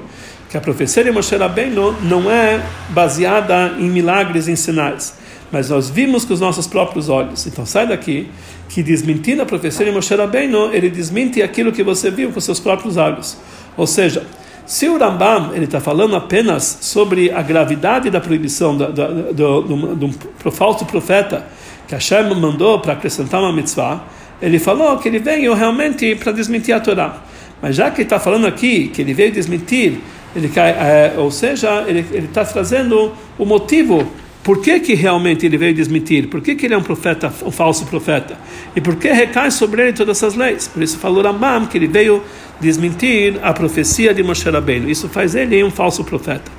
que 0.51 0.57
a 0.57 0.61
profecia 0.61 1.03
de 1.03 1.11
Moshe 1.11 1.35
Rabbeinu 1.35 1.93
não 2.03 2.31
é 2.31 2.63
baseada 2.91 3.75
em 3.79 3.89
milagres 3.89 4.47
e 4.47 4.53
em 4.53 4.57
sinais, 4.57 5.15
mas 5.51 5.71
nós 5.71 5.89
vimos 5.89 6.25
com 6.25 6.35
os 6.35 6.41
nossos 6.41 6.67
próprios 6.67 7.09
olhos. 7.09 7.47
Então 7.47 7.65
sai 7.65 7.89
daqui 7.89 8.29
que 8.69 8.83
desmentindo 8.83 9.43
a 9.43 9.47
profecia 9.47 9.87
de 9.87 9.93
Moshe 9.93 10.15
Rabbeinu, 10.15 10.73
ele 10.73 10.91
desmente 10.91 11.43
aquilo 11.43 11.73
que 11.73 11.83
você 11.83 12.11
viu 12.11 12.31
com 12.31 12.41
seus 12.41 12.61
próprios 12.61 12.97
olhos. 12.97 13.37
Ou 13.77 13.87
seja, 13.87 14.27
se 14.67 14.89
o 14.89 14.99
Rambam 14.99 15.53
ele 15.55 15.65
está 15.65 15.81
falando 15.81 16.17
apenas 16.17 16.79
sobre 16.81 17.31
a 17.31 17.43
gravidade 17.43 18.11
da 18.11 18.21
proibição 18.21 18.77
do, 18.77 18.93
do, 19.33 19.95
do, 19.95 20.51
falso 20.51 20.85
profeta 20.87 21.47
que 21.87 21.95
Hashem 21.95 22.35
mandou 22.35 22.79
para 22.81 22.95
acrescentar 22.95 23.41
uma 23.41 23.53
mitzvah, 23.53 24.05
ele 24.41 24.59
falou 24.59 24.99
que 24.99 25.09
ele 25.09 25.19
veio 25.19 25.55
realmente 25.55 26.15
para 26.17 26.33
desmentir 26.33 26.75
a 26.75 26.81
Torá. 26.81 27.23
Mas 27.63 27.77
já 27.77 27.91
que 27.91 28.03
está 28.03 28.19
falando 28.19 28.47
aqui 28.47 28.89
que 28.89 29.01
ele 29.01 29.15
veio 29.15 29.33
desmentir 29.33 30.01
ele 30.35 30.51
é, 30.57 31.15
ou 31.17 31.31
seja, 31.31 31.85
ele 31.87 32.05
está 32.25 32.45
trazendo 32.45 33.13
o 33.39 33.45
motivo 33.45 34.05
por 34.43 34.61
que, 34.61 34.81
que 34.81 34.95
realmente 34.95 35.47
ele 35.47 35.57
veio 35.57 35.73
desmentir, 35.73 36.29
por 36.29 36.43
que, 36.43 36.55
que 36.55 36.67
ele 36.67 36.75
é 36.75 36.77
um 36.77 36.83
profeta, 36.83 37.33
um 37.43 37.51
falso 37.51 37.87
profeta, 37.87 38.37
e 38.77 38.81
por 38.81 38.97
que 38.97 39.11
recai 39.11 39.51
sobre 39.51 39.83
ele 39.83 39.93
todas 39.95 40.19
essas 40.19 40.35
leis. 40.35 40.69
Por 40.69 40.83
isso 40.83 40.99
falou 40.99 41.23
Rambam 41.23 41.67
que 41.67 41.79
ele 41.79 41.87
veio 41.87 42.23
desmentir 42.61 43.39
a 43.43 43.55
profecia 43.55 44.13
de 44.13 44.23
Moshe 44.23 44.49
Rabbeinu. 44.51 44.91
Isso 44.91 45.09
faz 45.09 45.35
ele 45.35 45.63
um 45.65 45.71
falso 45.71 46.05
profeta. 46.05 46.53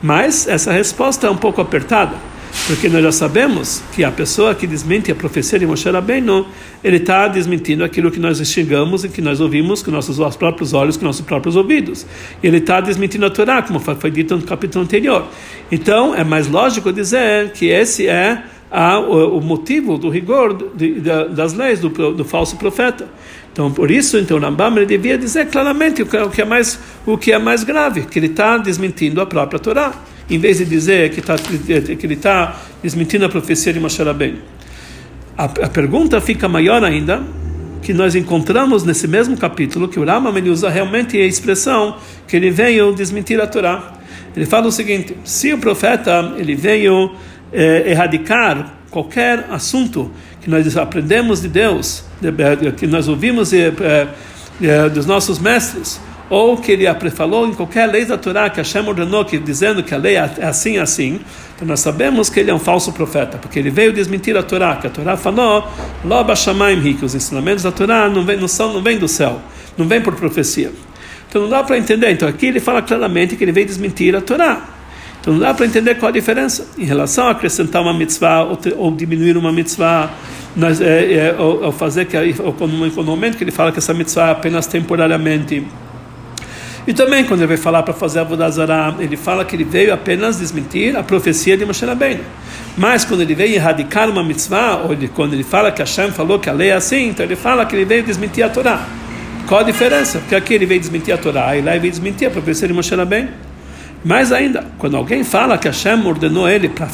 Mas 0.00 0.46
essa 0.46 0.70
resposta 0.70 1.26
é 1.26 1.30
um 1.30 1.36
pouco 1.36 1.60
apertada, 1.60 2.14
Porque 2.66 2.88
nós 2.88 3.02
já 3.02 3.12
sabemos 3.12 3.82
que 3.94 4.02
a 4.02 4.10
pessoa 4.10 4.54
que 4.54 4.66
desmente 4.66 5.12
a 5.12 5.14
profecia 5.14 5.58
de 5.58 5.66
Moshe 5.66 5.88
Rabbeinu, 5.88 6.46
ele 6.82 6.96
está 6.96 7.28
desmentindo 7.28 7.84
aquilo 7.84 8.10
que 8.10 8.18
nós 8.18 8.40
enxergamos 8.40 9.04
e 9.04 9.08
que 9.08 9.22
nós 9.22 9.40
ouvimos 9.40 9.82
com 9.82 9.90
nossos 9.90 10.36
próprios 10.36 10.72
olhos, 10.72 10.96
com 10.96 11.04
nossos 11.04 11.24
próprios 11.24 11.54
ouvidos. 11.54 12.04
Ele 12.42 12.56
está 12.56 12.80
desmentindo 12.80 13.24
a 13.24 13.30
Torá, 13.30 13.62
como 13.62 13.78
foi 13.78 14.10
dito 14.10 14.36
no 14.36 14.42
capítulo 14.42 14.84
anterior. 14.84 15.26
Então, 15.70 16.14
é 16.14 16.24
mais 16.24 16.48
lógico 16.48 16.92
dizer 16.92 17.52
que 17.52 17.66
esse 17.66 18.08
é 18.08 18.42
a, 18.70 18.98
o, 18.98 19.38
o, 19.38 19.40
motivo 19.40 19.96
do 19.96 20.08
rigor 20.08 20.72
de, 20.74 21.00
de, 21.00 21.28
das 21.30 21.52
leis 21.52 21.78
do, 21.78 21.88
do, 21.88 22.24
falso 22.24 22.56
profeta. 22.56 23.08
Então, 23.52 23.70
por 23.72 23.90
isso, 23.90 24.18
então, 24.18 24.38
Rambam 24.38 24.84
devia 24.84 25.16
dizer 25.16 25.46
claramente 25.46 26.04
que, 26.04 26.16
o 26.16 26.30
que 26.30 26.42
é 26.42 26.44
mais 26.44 26.78
o 27.06 27.16
que 27.16 27.32
é 27.32 27.38
mais 27.38 27.64
grave, 27.64 28.02
que 28.02 28.18
ele 28.18 28.26
está 28.26 28.58
desmentindo 28.58 29.20
a 29.20 29.26
própria 29.26 29.58
Torá 29.58 29.94
em 30.28 30.38
vez 30.38 30.58
de 30.58 30.64
dizer 30.64 31.10
que, 31.10 31.20
tá, 31.20 31.36
que 31.36 32.06
ele 32.06 32.14
está 32.14 32.56
desmentindo 32.82 33.24
a 33.24 33.28
profecia 33.28 33.72
de 33.72 33.80
Moshe. 33.80 34.02
A, 34.02 35.44
a, 35.44 35.68
pergunta 35.68 36.20
fica 36.20 36.48
maior 36.48 36.82
ainda, 36.82 37.22
que 37.82 37.92
nós 37.92 38.14
encontramos 38.14 38.84
nesse 38.84 39.06
mesmo 39.06 39.36
capítulo, 39.36 39.86
que 39.86 40.00
o 40.00 40.04
Rama 40.04 40.30
usa 40.50 40.68
realmente 40.68 41.16
a 41.16 41.24
expressão 41.24 41.96
que 42.26 42.36
ele 42.36 42.50
veio 42.50 42.92
desmentir 42.92 43.40
a 43.40 43.46
Torá. 43.46 43.92
Ele 44.34 44.46
fala 44.46 44.66
o 44.66 44.72
seguinte, 44.72 45.16
se 45.24 45.52
o 45.52 45.58
profeta 45.58 46.34
ele 46.36 46.54
veio 46.54 47.12
eh, 47.52 47.84
erradicar 47.86 48.74
qualquer 48.90 49.46
assunto 49.50 50.10
que 50.40 50.50
nós 50.50 50.76
aprendemos 50.76 51.42
de 51.42 51.48
Deus, 51.48 52.04
de, 52.20 52.72
que 52.72 52.86
nós 52.86 53.08
ouvimos 53.08 53.52
eh, 53.52 53.72
eh, 54.60 54.88
dos 54.88 55.06
nossos 55.06 55.38
mestres, 55.38 56.00
ou 56.28 56.56
que 56.56 56.72
ele 56.72 56.86
falou 57.10 57.46
em 57.46 57.54
qualquer 57.54 57.86
lei 57.86 58.04
da 58.04 58.18
Torá 58.18 58.50
que 58.50 58.58
Hashem 58.58 58.86
ordenou, 58.86 59.24
que, 59.24 59.38
dizendo 59.38 59.82
que 59.82 59.94
a 59.94 59.98
lei 59.98 60.16
é 60.16 60.30
assim 60.42 60.78
assim, 60.78 61.20
então 61.54 61.66
nós 61.66 61.80
sabemos 61.80 62.28
que 62.28 62.40
ele 62.40 62.50
é 62.50 62.54
um 62.54 62.58
falso 62.58 62.92
profeta, 62.92 63.38
porque 63.38 63.58
ele 63.58 63.70
veio 63.70 63.92
desmentir 63.92 64.36
a 64.36 64.42
Torá, 64.42 64.76
que 64.76 64.86
a 64.86 64.90
Torá 64.90 65.16
falou, 65.16 65.68
Loba 66.04 66.34
Shamaim 66.34 66.94
que 66.94 67.04
os 67.04 67.14
ensinamentos 67.14 67.62
da 67.62 67.70
Torá 67.70 68.08
não 68.08 68.24
vêm, 68.24 68.36
não, 68.36 68.48
são, 68.48 68.72
não 68.72 68.82
vêm 68.82 68.98
do 68.98 69.08
céu, 69.08 69.40
não 69.78 69.86
vêm 69.86 70.00
por 70.00 70.14
profecia. 70.16 70.72
Então 71.28 71.42
não 71.42 71.48
dá 71.48 71.62
para 71.62 71.76
entender. 71.76 72.10
Então 72.12 72.28
aqui 72.28 72.46
ele 72.46 72.60
fala 72.60 72.82
claramente 72.82 73.36
que 73.36 73.44
ele 73.44 73.52
veio 73.52 73.66
desmentir 73.66 74.14
a 74.14 74.20
Torá. 74.20 74.62
Então 75.20 75.34
não 75.34 75.40
dá 75.40 75.52
para 75.54 75.66
entender 75.66 75.96
qual 75.96 76.08
a 76.08 76.12
diferença 76.12 76.68
em 76.78 76.84
relação 76.84 77.26
a 77.26 77.30
acrescentar 77.30 77.82
uma 77.82 77.92
mitzvah 77.92 78.44
ou, 78.44 78.58
ou 78.76 78.94
diminuir 78.94 79.36
uma 79.36 79.52
mitzvah, 79.52 80.10
nós, 80.54 80.80
é, 80.80 81.12
é, 81.12 81.36
ou, 81.38 81.64
ou, 81.64 81.72
fazer 81.72 82.04
que 82.04 82.16
ou, 82.16 82.66
no 82.68 83.04
momento 83.04 83.36
que 83.36 83.44
ele 83.44 83.50
fala 83.50 83.72
que 83.72 83.78
essa 83.78 83.92
mitzvah 83.92 84.28
é 84.28 84.30
apenas 84.32 84.66
temporariamente 84.66 85.66
e 86.86 86.94
também, 86.94 87.24
quando 87.24 87.40
ele 87.40 87.48
vai 87.48 87.56
falar 87.56 87.82
para 87.82 87.92
fazer 87.92 88.20
a 88.20 88.24
Vodazara, 88.24 88.94
ele 89.00 89.16
fala 89.16 89.44
que 89.44 89.56
ele 89.56 89.64
veio 89.64 89.92
apenas 89.92 90.38
desmentir 90.38 90.96
a 90.96 91.02
profecia 91.02 91.56
de 91.56 91.66
Moshe 91.66 91.84
Rabbeinu. 91.84 92.22
Mas 92.78 93.04
quando 93.04 93.22
ele 93.22 93.34
veio 93.34 93.54
erradicar 93.56 94.08
uma 94.08 94.22
mitzvah, 94.22 94.82
ou 94.84 94.92
ele, 94.92 95.08
quando 95.08 95.32
ele 95.32 95.42
fala 95.42 95.72
que 95.72 95.82
Hashem 95.82 96.12
falou 96.12 96.38
que 96.38 96.48
a 96.48 96.52
lei 96.52 96.68
é 96.68 96.74
assim, 96.74 97.08
então 97.08 97.26
ele 97.26 97.34
fala 97.34 97.66
que 97.66 97.74
ele 97.74 97.84
veio 97.84 98.04
desmentir 98.04 98.44
a 98.44 98.48
Torá. 98.48 98.86
Qual 99.48 99.60
a 99.60 99.64
diferença? 99.64 100.20
Porque 100.20 100.36
aqui 100.36 100.54
ele 100.54 100.64
veio 100.64 100.78
desmentir 100.78 101.12
a 101.12 101.18
Torá 101.18 101.56
e 101.56 101.60
lá 101.60 101.72
ele 101.72 101.80
veio 101.80 101.90
desmentir 101.90 102.28
a 102.28 102.30
profecia 102.30 102.68
de 102.68 102.74
Moshe 102.74 102.94
Rabbeinu. 102.94 103.30
Mais 104.04 104.30
ainda, 104.30 104.64
quando 104.78 104.96
alguém 104.96 105.24
fala 105.24 105.58
que 105.58 105.66
Hashem 105.66 106.06
ordenou 106.06 106.48
ele 106.48 106.68
para 106.68 106.88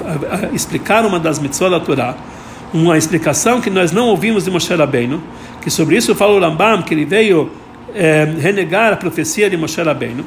explicar 0.54 1.04
uma 1.04 1.20
das 1.20 1.38
mitzvot 1.38 1.68
da 1.68 1.80
Torá, 1.80 2.14
uma 2.72 2.96
explicação 2.96 3.61
que 3.61 3.68
nós 3.68 3.92
não 3.92 4.06
ouvimos 4.06 4.44
de 4.44 4.50
Moshe 4.50 4.75
Rabbeinu, 4.75 5.22
que 5.61 5.68
sobre 5.68 5.99
isso 5.99 6.14
fala 6.14 6.32
o 6.32 6.40
Rambam, 6.40 6.80
que 6.80 6.94
ele 6.94 7.04
veio 7.04 7.50
é, 7.94 8.25
renegar 8.25 8.92
a 8.92 8.96
profecia 8.96 9.49
de 9.49 9.56
Moshe 9.56 9.80
Rabbeinu. 9.80 10.25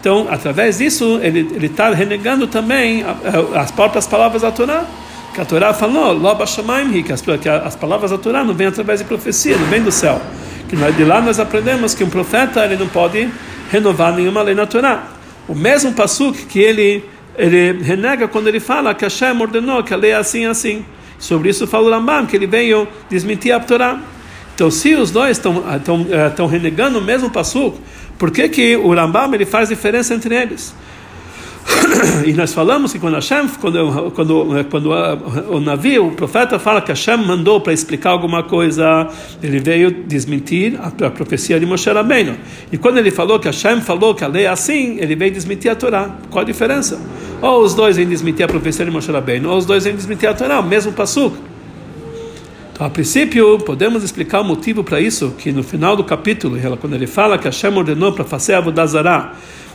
Então, 0.00 0.28
através 0.30 0.78
disso, 0.78 1.18
ele 1.22 1.66
está 1.66 1.90
renegando 1.90 2.46
também 2.46 3.04
as 3.54 3.70
próprias 3.70 4.06
palavras 4.06 4.42
da 4.42 4.52
Torá. 4.52 4.84
Que 5.34 5.40
a 5.40 5.44
Torá 5.44 5.74
falou, 5.74 6.12
Loba 6.12 6.46
Shamaim, 6.46 7.02
que 7.02 7.12
as, 7.12 7.20
que 7.20 7.48
as 7.48 7.76
palavras 7.76 8.10
da 8.10 8.18
Torá 8.18 8.44
não 8.44 8.54
vêm 8.54 8.68
através 8.68 9.00
de 9.00 9.06
profecia, 9.06 9.56
não 9.56 9.66
vêm 9.66 9.82
do 9.82 9.90
céu. 9.90 10.20
Que 10.68 10.76
de 10.76 11.04
lá 11.04 11.20
nós 11.20 11.40
aprendemos 11.40 11.94
que 11.94 12.04
um 12.04 12.10
profeta 12.10 12.64
ele 12.64 12.76
não 12.76 12.88
pode 12.88 13.28
renovar 13.70 14.14
nenhuma 14.14 14.42
lei 14.42 14.54
na 14.54 14.66
Torá. 14.66 15.04
O 15.48 15.54
mesmo 15.54 15.92
Passuk 15.92 16.46
que 16.46 16.60
ele, 16.60 17.04
ele 17.36 17.82
renega 17.82 18.28
quando 18.28 18.48
ele 18.48 18.60
fala 18.60 18.94
que 18.94 19.04
Hashem 19.04 19.40
ordenou 19.40 19.82
que 19.82 19.92
a 19.92 19.96
lei 19.96 20.12
é 20.12 20.16
assim 20.16 20.46
assim. 20.46 20.84
Sobre 21.18 21.50
isso 21.50 21.66
fala 21.66 21.88
o 21.88 21.90
Rambam, 21.90 22.26
que 22.26 22.36
ele 22.36 22.46
veio 22.46 22.86
desmentir 23.10 23.52
a 23.52 23.58
Torá. 23.58 23.98
Então, 24.58 24.72
se 24.72 24.92
os 24.96 25.12
dois 25.12 25.36
estão 25.36 25.62
estão 25.76 26.04
estão 26.26 26.46
renegando 26.48 26.98
o 26.98 27.00
mesmo 27.00 27.30
passuco, 27.30 27.78
por 28.18 28.32
que 28.32 28.48
que 28.48 28.76
o 28.76 28.92
Rambam 28.92 29.32
ele 29.32 29.46
faz 29.46 29.68
diferença 29.68 30.12
entre 30.12 30.34
eles? 30.34 30.74
e 32.26 32.32
nós 32.32 32.52
falamos 32.52 32.92
que 32.92 32.98
quando 32.98 33.14
Hashem, 33.14 33.46
quando, 33.60 34.10
quando, 34.10 34.66
quando 34.68 34.90
o 35.48 35.60
navio, 35.60 36.08
o 36.08 36.10
profeta 36.10 36.58
fala 36.58 36.80
que 36.80 36.90
Hashem 36.90 37.18
mandou 37.18 37.60
para 37.60 37.72
explicar 37.72 38.10
alguma 38.10 38.42
coisa, 38.42 39.06
ele 39.40 39.60
veio 39.60 39.92
desmentir 39.92 40.76
a, 40.80 40.88
a 41.06 41.10
profecia 41.10 41.60
de 41.60 41.64
Moshe 41.64 41.88
Rabbeinu. 41.88 42.36
E 42.72 42.76
quando 42.76 42.98
ele 42.98 43.12
falou 43.12 43.38
que 43.38 43.46
Hashem 43.46 43.80
falou 43.80 44.12
que 44.12 44.24
a 44.24 44.26
lei 44.26 44.46
é 44.46 44.48
assim, 44.48 44.98
ele 44.98 45.14
veio 45.14 45.30
desmentir 45.30 45.70
a 45.70 45.76
Torá. 45.76 46.16
Qual 46.30 46.42
a 46.42 46.44
diferença? 46.44 47.00
Ou 47.40 47.62
os 47.62 47.74
dois 47.74 47.96
vêm 47.96 48.08
desmentir 48.08 48.44
a 48.44 48.48
profecia 48.48 48.84
de 48.84 48.90
Moshe 48.90 49.12
Rabbeinu, 49.12 49.50
ou 49.50 49.56
os 49.56 49.66
dois 49.66 49.84
vêm 49.84 49.94
desmentir 49.94 50.28
a 50.28 50.34
Torá, 50.34 50.58
o 50.58 50.64
mesmo 50.64 50.90
passuco. 50.90 51.47
Então, 52.78 52.86
a 52.86 52.90
princípio, 52.90 53.58
podemos 53.58 54.04
explicar 54.04 54.40
o 54.40 54.44
motivo 54.44 54.84
para 54.84 55.00
isso, 55.00 55.34
que 55.36 55.50
no 55.50 55.64
final 55.64 55.96
do 55.96 56.04
capítulo, 56.04 56.56
quando 56.80 56.94
ele 56.94 57.08
fala 57.08 57.36
que 57.36 57.46
Hashem 57.46 57.76
ordenou 57.76 58.12
para 58.12 58.24
fazer 58.24 58.54
a 58.54 58.60
Vodazara, 58.60 59.32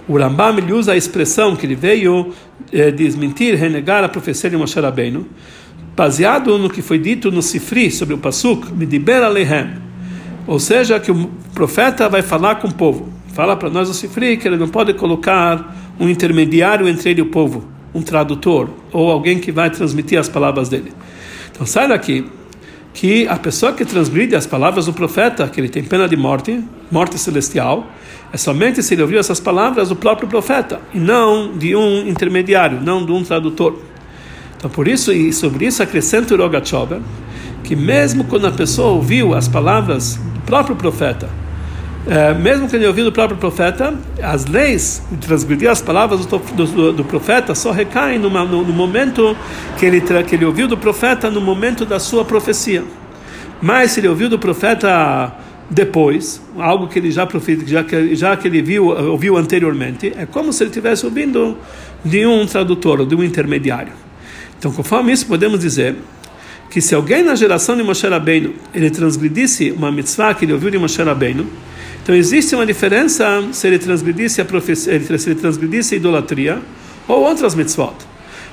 o 0.07 0.17
Rambam 0.17 0.57
ele 0.57 0.71
usa 0.71 0.93
a 0.93 0.95
expressão 0.95 1.53
que 1.53 1.65
ele 1.65 1.75
veio 1.75 2.33
eh, 2.71 2.91
desmentir, 2.91 3.55
renegar 3.55 4.05
a 4.05 4.07
profecia 4.07 4.49
de 4.49 4.55
Moshe 4.55 4.79
Rabbeinu, 4.79 5.27
baseado 5.93 6.57
no 6.57 6.69
que 6.69 6.81
foi 6.81 6.97
dito 6.97 7.29
no 7.29 7.41
Sifri 7.41 7.91
sobre 7.91 8.13
o 8.13 8.17
Pasuk, 8.17 8.71
Midiber 8.71 9.21
Alehem. 9.21 9.71
Ou 10.47 10.57
seja, 10.57 10.97
que 10.97 11.11
o 11.11 11.29
profeta 11.53 12.07
vai 12.07 12.21
falar 12.21 12.55
com 12.55 12.69
o 12.69 12.73
povo. 12.73 13.09
Fala 13.33 13.57
para 13.57 13.69
nós 13.69 13.89
o 13.89 13.93
Sifri 13.93 14.37
que 14.37 14.47
ele 14.47 14.55
não 14.55 14.69
pode 14.69 14.93
colocar 14.93 15.75
um 15.99 16.07
intermediário 16.07 16.87
entre 16.87 17.09
ele 17.09 17.19
e 17.19 17.23
o 17.23 17.25
povo, 17.25 17.67
um 17.93 18.01
tradutor, 18.01 18.69
ou 18.93 19.11
alguém 19.11 19.39
que 19.39 19.51
vai 19.51 19.69
transmitir 19.69 20.17
as 20.17 20.29
palavras 20.29 20.69
dele. 20.69 20.93
Então 21.51 21.65
sai 21.65 21.89
daqui 21.89 22.25
que 22.93 23.27
a 23.27 23.35
pessoa 23.37 23.73
que 23.73 23.83
transgride 23.83 24.35
as 24.35 24.45
palavras 24.45 24.85
do 24.85 24.93
profeta, 24.93 25.47
que 25.47 25.59
ele 25.59 25.69
tem 25.69 25.83
pena 25.83 26.07
de 26.07 26.15
morte, 26.15 26.63
morte 26.91 27.17
celestial, 27.17 27.91
é 28.31 28.37
somente 28.37 28.83
se 28.83 28.93
ele 28.93 29.01
ouviu 29.01 29.19
essas 29.19 29.39
palavras 29.39 29.89
do 29.89 29.95
próprio 29.95 30.27
profeta, 30.27 30.79
e 30.93 30.99
não 30.99 31.57
de 31.57 31.75
um 31.75 32.07
intermediário, 32.07 32.79
não 32.79 33.05
de 33.05 33.11
um 33.11 33.23
tradutor. 33.23 33.79
Então, 34.57 34.69
por 34.69 34.87
isso, 34.87 35.11
e 35.11 35.33
sobre 35.33 35.65
isso 35.65 35.81
acrescenta 35.81 36.33
o 36.33 36.37
Rogachover, 36.37 36.99
que 37.63 37.75
mesmo 37.75 38.25
quando 38.25 38.47
a 38.47 38.51
pessoa 38.51 38.89
ouviu 38.89 39.33
as 39.33 39.47
palavras 39.47 40.15
do 40.15 40.41
próprio 40.41 40.75
profeta, 40.75 41.29
é, 42.05 42.33
mesmo 42.33 42.67
que 42.67 42.75
ele 42.75 42.85
ouviu 42.85 43.05
do 43.05 43.11
próprio 43.13 43.37
profeta, 43.37 43.93
as 44.21 44.45
leis 44.45 45.01
transgredir 45.21 45.69
as 45.69 45.81
palavras 45.81 46.25
do, 46.25 46.37
do, 46.37 46.93
do 46.93 47.05
profeta 47.05 47.55
só 47.55 47.71
recaem 47.71 48.19
numa, 48.19 48.43
no, 48.43 48.61
no, 48.61 48.73
momento 48.73 49.37
que 49.79 49.85
ele, 49.85 50.01
que 50.01 50.35
ele 50.35 50.43
ouviu 50.43 50.67
do 50.67 50.77
profeta, 50.77 51.29
no 51.29 51.39
momento 51.39 51.85
da 51.85 51.99
sua 51.99 52.25
profecia. 52.25 52.83
Mas 53.61 53.91
se 53.91 54.01
ele 54.01 54.09
ouviu 54.09 54.27
do 54.27 54.37
profeta 54.37 55.33
depois, 55.69 56.41
algo 56.57 56.87
que 56.87 56.99
ele 56.99 57.09
já 57.09 57.25
já 57.65 57.83
que, 57.85 58.15
já 58.15 58.35
que 58.35 58.49
ele 58.49 58.61
viu 58.61 58.87
ouviu 58.87 59.37
anteriormente, 59.37 60.11
é 60.17 60.25
como 60.25 60.51
se 60.51 60.61
ele 60.61 60.71
estivesse 60.71 61.05
ouvindo 61.05 61.57
de 62.03 62.25
um 62.25 62.45
tradutor 62.45 63.05
de 63.05 63.15
um 63.15 63.23
intermediário. 63.23 63.93
Então, 64.59 64.73
conforme 64.73 65.13
isso, 65.13 65.25
podemos 65.25 65.61
dizer 65.61 65.95
que 66.73 66.81
se 66.81 66.95
alguém 66.95 67.21
na 67.21 67.35
geração 67.35 67.77
de 67.77 67.83
Moshe 67.83 68.07
Rabbeinu 68.07 68.55
ele 68.73 68.89
transgredisse 68.89 69.69
uma 69.69 69.91
mitzvah 69.91 70.33
que 70.33 70.43
ele 70.43 70.53
ouviu 70.53 70.71
de 70.71 70.79
Moshe 70.79 70.99
Rabbeinu, 71.03 71.45
então 72.01 72.15
existe 72.15 72.55
uma 72.55 72.65
diferença 72.65 73.43
se 73.51 73.67
ele 73.67 73.77
transgredisse 73.77 74.41
a 74.41 74.45
profecia, 74.45 74.99
se 75.19 75.29
ele 75.29 75.39
transgredisse 75.39 75.93
a 75.93 75.97
idolatria 75.97 76.59
ou 77.07 77.21
outras 77.21 77.53
mitzvot. 77.53 77.93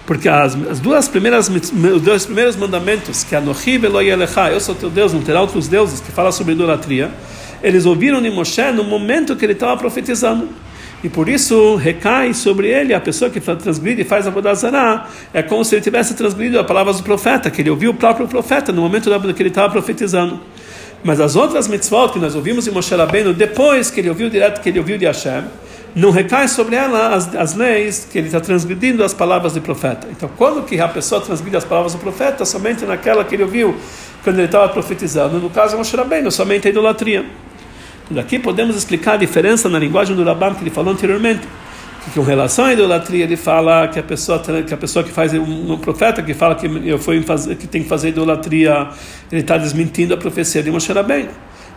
Porque 0.04 0.28
as, 0.28 0.54
as 0.68 0.80
duas 0.80 1.08
primeiras 1.08 1.48
os 1.48 2.02
dois 2.02 2.26
primeiros 2.26 2.56
mandamentos, 2.56 3.24
que 3.24 3.34
é 3.34 3.38
Anohi 3.38 3.78
Veloi 3.78 4.10
Elecha, 4.10 4.50
eu 4.50 4.60
sou 4.60 4.74
teu 4.74 4.90
Deus, 4.90 5.14
não 5.14 5.22
terá 5.22 5.40
outros 5.40 5.66
deuses, 5.66 5.98
que 6.00 6.12
fala 6.12 6.30
sobre 6.30 6.52
idolatria, 6.52 7.10
eles 7.62 7.86
ouviram 7.86 8.20
de 8.20 8.28
Moshe 8.28 8.70
no 8.70 8.84
momento 8.84 9.34
que 9.34 9.46
ele 9.46 9.54
estava 9.54 9.78
profetizando. 9.78 10.46
E 11.02 11.08
por 11.08 11.28
isso 11.28 11.76
recai 11.76 12.34
sobre 12.34 12.68
ele 12.68 12.92
a 12.92 13.00
pessoa 13.00 13.30
que 13.30 13.40
transgride 13.40 14.02
e 14.02 14.04
faz 14.04 14.26
a 14.26 14.30
Vodazará. 14.30 15.08
É 15.32 15.42
como 15.42 15.64
se 15.64 15.74
ele 15.74 15.82
tivesse 15.82 16.14
transgredido 16.14 16.60
as 16.60 16.66
palavras 16.66 16.98
do 16.98 17.02
profeta, 17.02 17.50
que 17.50 17.62
ele 17.62 17.70
ouviu 17.70 17.92
o 17.92 17.94
próprio 17.94 18.28
profeta 18.28 18.70
no 18.70 18.82
momento 18.82 19.10
que 19.34 19.42
ele 19.42 19.48
estava 19.48 19.70
profetizando. 19.70 20.40
Mas 21.02 21.18
as 21.18 21.36
outras 21.36 21.66
mitzvot 21.66 22.12
que 22.12 22.18
nós 22.18 22.34
ouvimos 22.34 22.66
em 22.66 22.70
Moshe 22.70 22.94
Rabbeinu, 22.94 23.32
depois 23.32 23.90
que 23.90 24.00
ele 24.00 24.10
ouviu 24.10 24.28
direto, 24.28 24.60
que 24.60 24.68
ele 24.68 24.78
ouviu 24.78 24.98
de 24.98 25.06
Hashem, 25.06 25.44
não 25.94 26.10
recai 26.10 26.46
sobre 26.46 26.76
ela 26.76 27.14
as, 27.14 27.34
as 27.34 27.54
leis 27.54 28.06
que 28.10 28.18
ele 28.18 28.26
está 28.26 28.40
transgredindo 28.40 29.02
as 29.02 29.14
palavras 29.14 29.54
do 29.54 29.62
profeta. 29.62 30.06
Então, 30.10 30.30
quando 30.36 30.62
que 30.64 30.78
a 30.78 30.86
pessoa 30.86 31.20
transgride 31.20 31.56
as 31.56 31.64
palavras 31.64 31.94
do 31.94 31.98
profeta? 31.98 32.44
Somente 32.44 32.84
naquela 32.84 33.24
que 33.24 33.34
ele 33.34 33.42
ouviu 33.42 33.74
quando 34.22 34.36
ele 34.36 34.46
estava 34.46 34.68
profetizando. 34.68 35.38
No 35.38 35.48
caso 35.48 35.76
Moshe 35.78 35.96
Rabbeinu, 35.96 36.30
somente 36.30 36.68
a 36.68 36.70
idolatria. 36.70 37.24
Daqui 38.10 38.40
podemos 38.40 38.74
explicar 38.74 39.12
a 39.12 39.16
diferença 39.16 39.68
na 39.68 39.78
linguagem 39.78 40.16
do 40.16 40.24
Rabban 40.24 40.54
que 40.54 40.64
ele 40.64 40.70
falou 40.70 40.92
anteriormente. 40.92 41.42
que 42.04 42.10
com 42.10 42.22
relação 42.22 42.64
à 42.64 42.72
idolatria 42.72 43.24
ele 43.24 43.36
fala 43.36 43.86
que 43.86 43.98
a 43.98 44.02
pessoa 44.02 44.40
que 44.66 44.74
a 44.74 44.76
pessoa 44.76 45.04
que 45.04 45.12
faz 45.12 45.32
um, 45.34 45.72
um 45.72 45.78
profeta 45.78 46.22
que 46.22 46.34
fala 46.34 46.54
que 46.54 46.66
que 47.56 47.66
tem 47.66 47.82
que 47.82 47.88
fazer 47.88 48.08
idolatria 48.08 48.88
ele 49.30 49.42
está 49.42 49.58
desmentindo 49.58 50.14
a 50.14 50.16
profecia 50.16 50.62
de 50.62 50.70
Moshe 50.70 50.90
Rabbeinu 50.92 51.28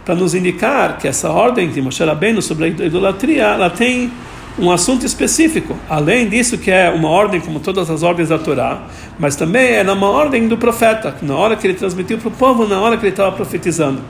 para 0.05 0.15
nos 0.15 0.33
indicar 0.33 0.97
que 0.97 1.07
essa 1.07 1.29
ordem 1.29 1.69
de 1.69 1.81
Moshe 1.81 2.03
Rabbeinu 2.03 2.41
sobre 2.41 2.65
a 2.65 2.67
idolatria 2.67 3.43
ela 3.43 3.69
tem 3.69 4.11
um 4.57 4.71
assunto 4.71 5.05
específico 5.05 5.77
além 5.89 6.29
disso 6.29 6.57
que 6.57 6.71
é 6.71 6.89
uma 6.89 7.09
ordem 7.09 7.41
como 7.41 7.59
todas 7.59 7.89
as 7.89 8.01
ordens 8.01 8.29
da 8.29 8.39
Torá 8.39 8.83
mas 9.19 9.35
também 9.35 9.73
é 9.73 9.83
uma 9.83 10.09
ordem 10.09 10.47
do 10.47 10.57
profeta 10.57 11.13
na 11.21 11.35
hora 11.35 11.57
que 11.57 11.67
ele 11.67 11.73
transmitiu 11.73 12.17
para 12.17 12.29
o 12.29 12.31
povo 12.31 12.65
na 12.65 12.79
hora 12.79 12.95
que 12.95 13.03
ele 13.03 13.11
estava 13.11 13.35
profetizando 13.35 14.01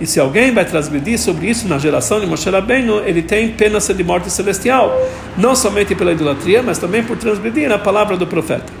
e 0.00 0.06
se 0.06 0.18
alguém 0.18 0.52
vai 0.52 0.64
transgredir 0.64 1.18
sobre 1.18 1.50
isso 1.50 1.68
na 1.68 1.78
geração 1.78 2.18
de 2.18 2.26
Moshe 2.26 2.48
Rabbeinu, 2.48 3.00
ele 3.04 3.22
tem 3.22 3.50
pena 3.50 3.78
de 3.78 4.02
morte 4.02 4.30
celestial, 4.30 4.98
não 5.36 5.54
somente 5.54 5.94
pela 5.94 6.12
idolatria, 6.12 6.62
mas 6.62 6.78
também 6.78 7.02
por 7.02 7.18
transgredir 7.18 7.70
a 7.70 7.78
palavra 7.78 8.16
do 8.16 8.26
profeta. 8.26 8.72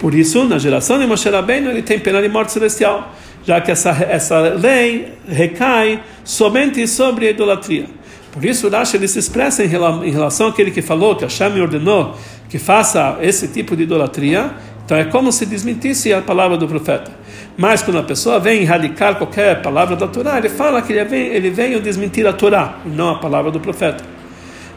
Por 0.00 0.14
isso, 0.14 0.44
na 0.44 0.58
geração 0.58 0.98
de 0.98 1.06
Moshe 1.06 1.28
Rabbeinu, 1.28 1.70
ele 1.70 1.82
tem 1.82 2.00
pena 2.00 2.20
de 2.20 2.28
morte 2.28 2.50
celestial, 2.52 3.14
já 3.44 3.60
que 3.60 3.70
essa, 3.70 3.90
essa 3.90 4.40
lei 4.40 5.12
recai 5.28 6.02
somente 6.24 6.86
sobre 6.88 7.28
a 7.28 7.30
idolatria. 7.30 7.86
Por 8.32 8.44
isso, 8.44 8.68
Rashi 8.68 8.96
ele 8.96 9.08
se 9.08 9.18
expressa 9.18 9.64
em 9.64 9.68
relação 9.68 10.48
àquele 10.48 10.70
que 10.70 10.82
falou 10.82 11.16
que 11.16 11.24
Hashem 11.24 11.60
ordenou 11.60 12.16
que 12.48 12.58
faça 12.58 13.18
esse 13.22 13.46
tipo 13.48 13.76
de 13.76 13.84
idolatria, 13.84 14.50
então 14.84 14.96
é 14.96 15.04
como 15.04 15.30
se 15.30 15.46
desmentisse 15.46 16.12
a 16.12 16.20
palavra 16.20 16.56
do 16.56 16.66
profeta. 16.66 17.19
Mas 17.60 17.82
quando 17.82 17.98
a 17.98 18.02
pessoa 18.02 18.40
vem 18.40 18.64
radicar 18.64 19.16
qualquer 19.16 19.60
palavra 19.60 19.94
da 19.94 20.08
Torá, 20.08 20.38
ele 20.38 20.48
fala 20.48 20.80
que 20.80 20.94
ele 20.94 21.04
vem, 21.04 21.26
ele 21.26 21.50
veio 21.50 21.78
desmentir 21.78 22.26
a 22.26 22.32
Torá, 22.32 22.78
não 22.86 23.10
a 23.10 23.18
palavra 23.18 23.50
do 23.50 23.60
profeta. 23.60 24.02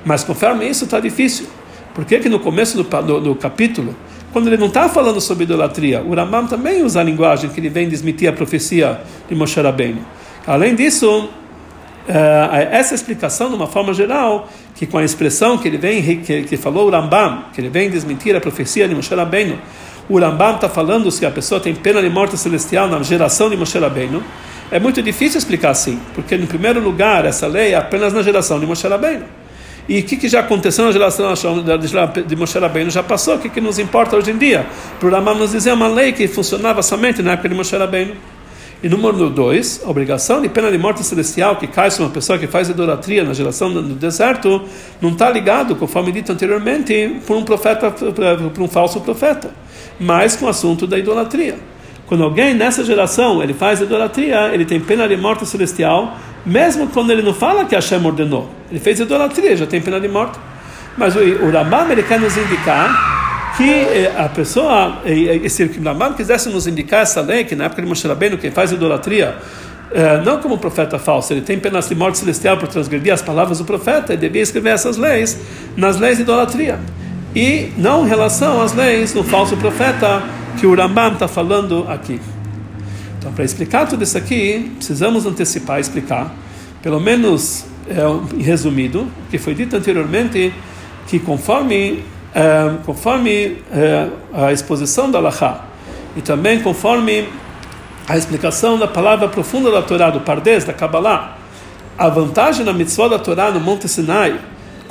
Mas 0.03 0.21
conforme 0.25 0.67
isso 0.67 0.83
está 0.83 0.99
difícil. 0.99 1.47
Por 1.95 2.03
que, 2.03 2.27
no 2.27 2.41
começo 2.41 2.75
do, 2.75 2.83
do, 2.83 3.21
do 3.21 3.35
capítulo, 3.35 3.95
quando 4.33 4.47
ele 4.47 4.57
não 4.57 4.67
está 4.67 4.89
falando 4.89 5.21
sobre 5.21 5.45
idolatria, 5.45 6.01
o 6.01 6.13
Rambam 6.13 6.45
também 6.45 6.83
usa 6.83 6.99
a 6.99 7.03
linguagem 7.03 7.49
que 7.49 7.57
ele 7.57 7.69
vem 7.69 7.87
desmentir 7.87 8.27
a 8.27 8.33
profecia 8.33 8.99
de 9.29 9.33
Moshe 9.33 9.61
Rabbeinu. 9.61 10.01
Além 10.45 10.75
disso, 10.75 11.29
Uh, 12.03 12.51
essa 12.69 12.93
explicação, 12.93 13.47
de 13.47 13.55
uma 13.55 13.65
forma 13.65 13.93
geral, 13.93 14.49
que 14.75 14.85
com 14.85 14.97
a 14.97 15.05
expressão 15.05 15.57
que 15.57 15.69
ele 15.69 15.77
vem, 15.77 16.19
que, 16.19 16.43
que 16.43 16.57
falou 16.57 16.87
o 16.87 16.91
Rambam, 16.91 17.45
que 17.53 17.61
ele 17.61 17.69
vem 17.69 17.89
desmentir 17.89 18.35
a 18.35 18.41
profecia 18.41 18.89
de 18.89 18.93
Moshe 18.93 19.15
Rabbeinu, 19.15 19.57
o 20.09 20.19
Rambam 20.19 20.55
está 20.55 20.67
falando 20.67 21.09
que 21.11 21.25
a 21.25 21.31
pessoa 21.31 21.59
tem 21.59 21.73
pena 21.73 22.01
de 22.01 22.09
morte 22.09 22.37
celestial 22.37 22.87
na 22.87 23.01
geração 23.01 23.49
de 23.49 23.55
Moshe 23.55 23.77
Rabbeinu. 23.77 24.23
É 24.71 24.79
muito 24.79 25.01
difícil 25.01 25.37
explicar 25.37 25.69
assim, 25.69 25.99
porque, 26.13 26.35
em 26.35 26.45
primeiro 26.45 26.79
lugar, 26.79 27.25
essa 27.25 27.47
lei 27.47 27.73
é 27.73 27.75
apenas 27.75 28.11
na 28.11 28.21
geração 28.21 28.59
de 28.59 28.65
Moshe 28.65 28.87
Rabbeinu. 28.87 29.25
E 29.87 29.99
o 29.99 30.03
que, 30.03 30.15
que, 30.15 30.29
já 30.29 30.39
aconteceu 30.39 30.85
na 30.85 30.91
geração 30.91 31.33
de 32.27 32.35
Moshe 32.35 32.59
Rabbeinu 32.59 32.89
já 32.89 33.03
passou, 33.03 33.35
o 33.35 33.39
que, 33.39 33.49
que 33.49 33.61
nos 33.61 33.79
importa 33.79 34.15
hoje 34.15 34.31
em 34.31 34.37
dia? 34.37 34.65
Para 34.99 35.09
o 35.09 35.11
Rambam 35.11 35.35
nos 35.35 35.51
dizer 35.51 35.71
é 35.71 35.73
uma 35.73 35.87
lei 35.87 36.11
que 36.11 36.27
funcionava 36.27 36.81
somente 36.81 37.21
na 37.21 37.33
época 37.33 37.49
de 37.49 37.55
Moshe 37.55 37.75
Rabbeinu. 37.75 38.15
E 38.83 38.89
número 38.89 39.29
dois, 39.29 39.81
a 39.85 39.89
obrigação 39.89 40.41
de 40.41 40.49
pena 40.49 40.69
de 40.69 40.77
morte 40.77 41.03
celestial 41.05 41.55
que 41.55 41.67
cai 41.67 41.89
sobre 41.89 42.07
uma 42.07 42.11
pessoa 42.11 42.37
que 42.37 42.47
faz 42.47 42.67
idolatria 42.67 43.23
na 43.23 43.33
geração 43.33 43.71
do 43.71 43.81
deserto 43.95 44.61
não 45.01 45.11
está 45.11 45.29
ligado, 45.29 45.75
conforme 45.77 46.11
dito 46.11 46.33
anteriormente, 46.33 47.21
por 47.25 47.37
um 47.37 47.43
profeta, 47.43 47.89
por 47.89 48.61
um 48.61 48.67
falso 48.67 48.99
profeta 48.99 49.63
mas 49.99 50.35
com 50.35 50.45
o 50.45 50.49
assunto 50.49 50.85
da 50.87 50.97
idolatria. 50.97 51.55
Quando 52.05 52.23
alguém 52.23 52.53
nessa 52.53 52.83
geração 52.83 53.41
ele 53.41 53.53
faz 53.53 53.81
idolatria, 53.81 54.53
ele 54.53 54.65
tem 54.65 54.79
pena 54.79 55.07
de 55.07 55.15
morte 55.15 55.45
celestial, 55.45 56.17
mesmo 56.45 56.87
quando 56.87 57.11
ele 57.11 57.21
não 57.21 57.33
fala 57.33 57.65
que 57.65 57.75
Hashem 57.75 58.05
ordenou. 58.05 58.49
Ele 58.69 58.79
fez 58.79 58.99
idolatria, 58.99 59.55
já 59.55 59.65
tem 59.65 59.81
pena 59.81 59.99
de 59.99 60.07
morte. 60.07 60.37
Mas 60.97 61.15
o, 61.15 61.19
o 61.19 61.91
ele 61.91 62.03
quer 62.03 62.19
nos 62.19 62.35
indicar 62.37 63.22
que 63.57 63.69
eh, 63.69 64.13
a 64.17 64.27
pessoa, 64.29 65.01
se 65.49 65.63
o 65.63 65.83
Rambam 65.83 66.13
quisesse 66.13 66.49
nos 66.49 66.65
indicar 66.67 67.01
essa 67.01 67.21
lei, 67.21 67.43
que 67.43 67.55
na 67.55 67.65
época 67.65 67.81
de 67.81 67.87
Moshe 67.87 68.07
Rabbeinu, 68.07 68.37
quem 68.37 68.51
faz 68.51 68.71
idolatria, 68.71 69.35
eh, 69.91 70.21
não 70.25 70.39
como 70.39 70.57
profeta 70.57 70.97
falso, 70.97 71.33
ele 71.33 71.41
tem 71.41 71.59
pena 71.59 71.79
de 71.79 71.93
morte 71.93 72.17
celestial 72.17 72.57
por 72.57 72.67
transgredir 72.67 73.13
as 73.13 73.21
palavras 73.21 73.59
do 73.59 73.65
profeta, 73.65 74.13
ele 74.13 74.21
devia 74.21 74.41
escrever 74.41 74.71
essas 74.71 74.97
leis 74.97 75.39
nas 75.77 75.99
leis 75.99 76.17
de 76.17 76.23
idolatria 76.23 76.79
e 77.35 77.71
não 77.77 78.05
em 78.05 78.09
relação 78.09 78.61
às 78.61 78.73
leis 78.73 79.13
do 79.13 79.23
falso 79.23 79.55
profeta 79.57 80.23
que 80.59 80.65
o 80.65 80.75
Rambam 80.75 81.13
está 81.13 81.27
falando 81.27 81.85
aqui. 81.87 82.19
Então, 83.19 83.31
para 83.31 83.45
explicar 83.45 83.87
tudo 83.87 84.03
isso 84.03 84.17
aqui, 84.17 84.71
precisamos 84.77 85.25
antecipar, 85.25 85.79
explicar, 85.79 86.33
pelo 86.81 86.99
menos 86.99 87.65
é, 87.87 88.43
resumido, 88.43 89.01
o 89.01 89.29
que 89.29 89.37
foi 89.37 89.53
dito 89.53 89.75
anteriormente, 89.75 90.53
que 91.07 91.19
conforme, 91.19 92.03
conforme 92.85 93.57
é, 93.71 94.07
a 94.33 94.51
exposição 94.51 95.09
da 95.11 95.19
Laha 95.19 95.61
e 96.15 96.21
também 96.21 96.61
conforme 96.61 97.29
a 98.07 98.17
explicação 98.17 98.77
da 98.77 98.87
palavra 98.87 99.27
profunda 99.27 99.71
da 99.71 99.81
Torá, 99.81 100.09
do 100.09 100.21
Pardes, 100.21 100.63
da 100.63 100.73
Kabbalah, 100.73 101.37
a 101.97 102.09
vantagem 102.09 102.65
da 102.65 102.73
mitzvah 102.73 103.07
da 103.07 103.19
Torá 103.19 103.51
no 103.51 103.59
Monte 103.59 103.87
Sinai 103.87 104.39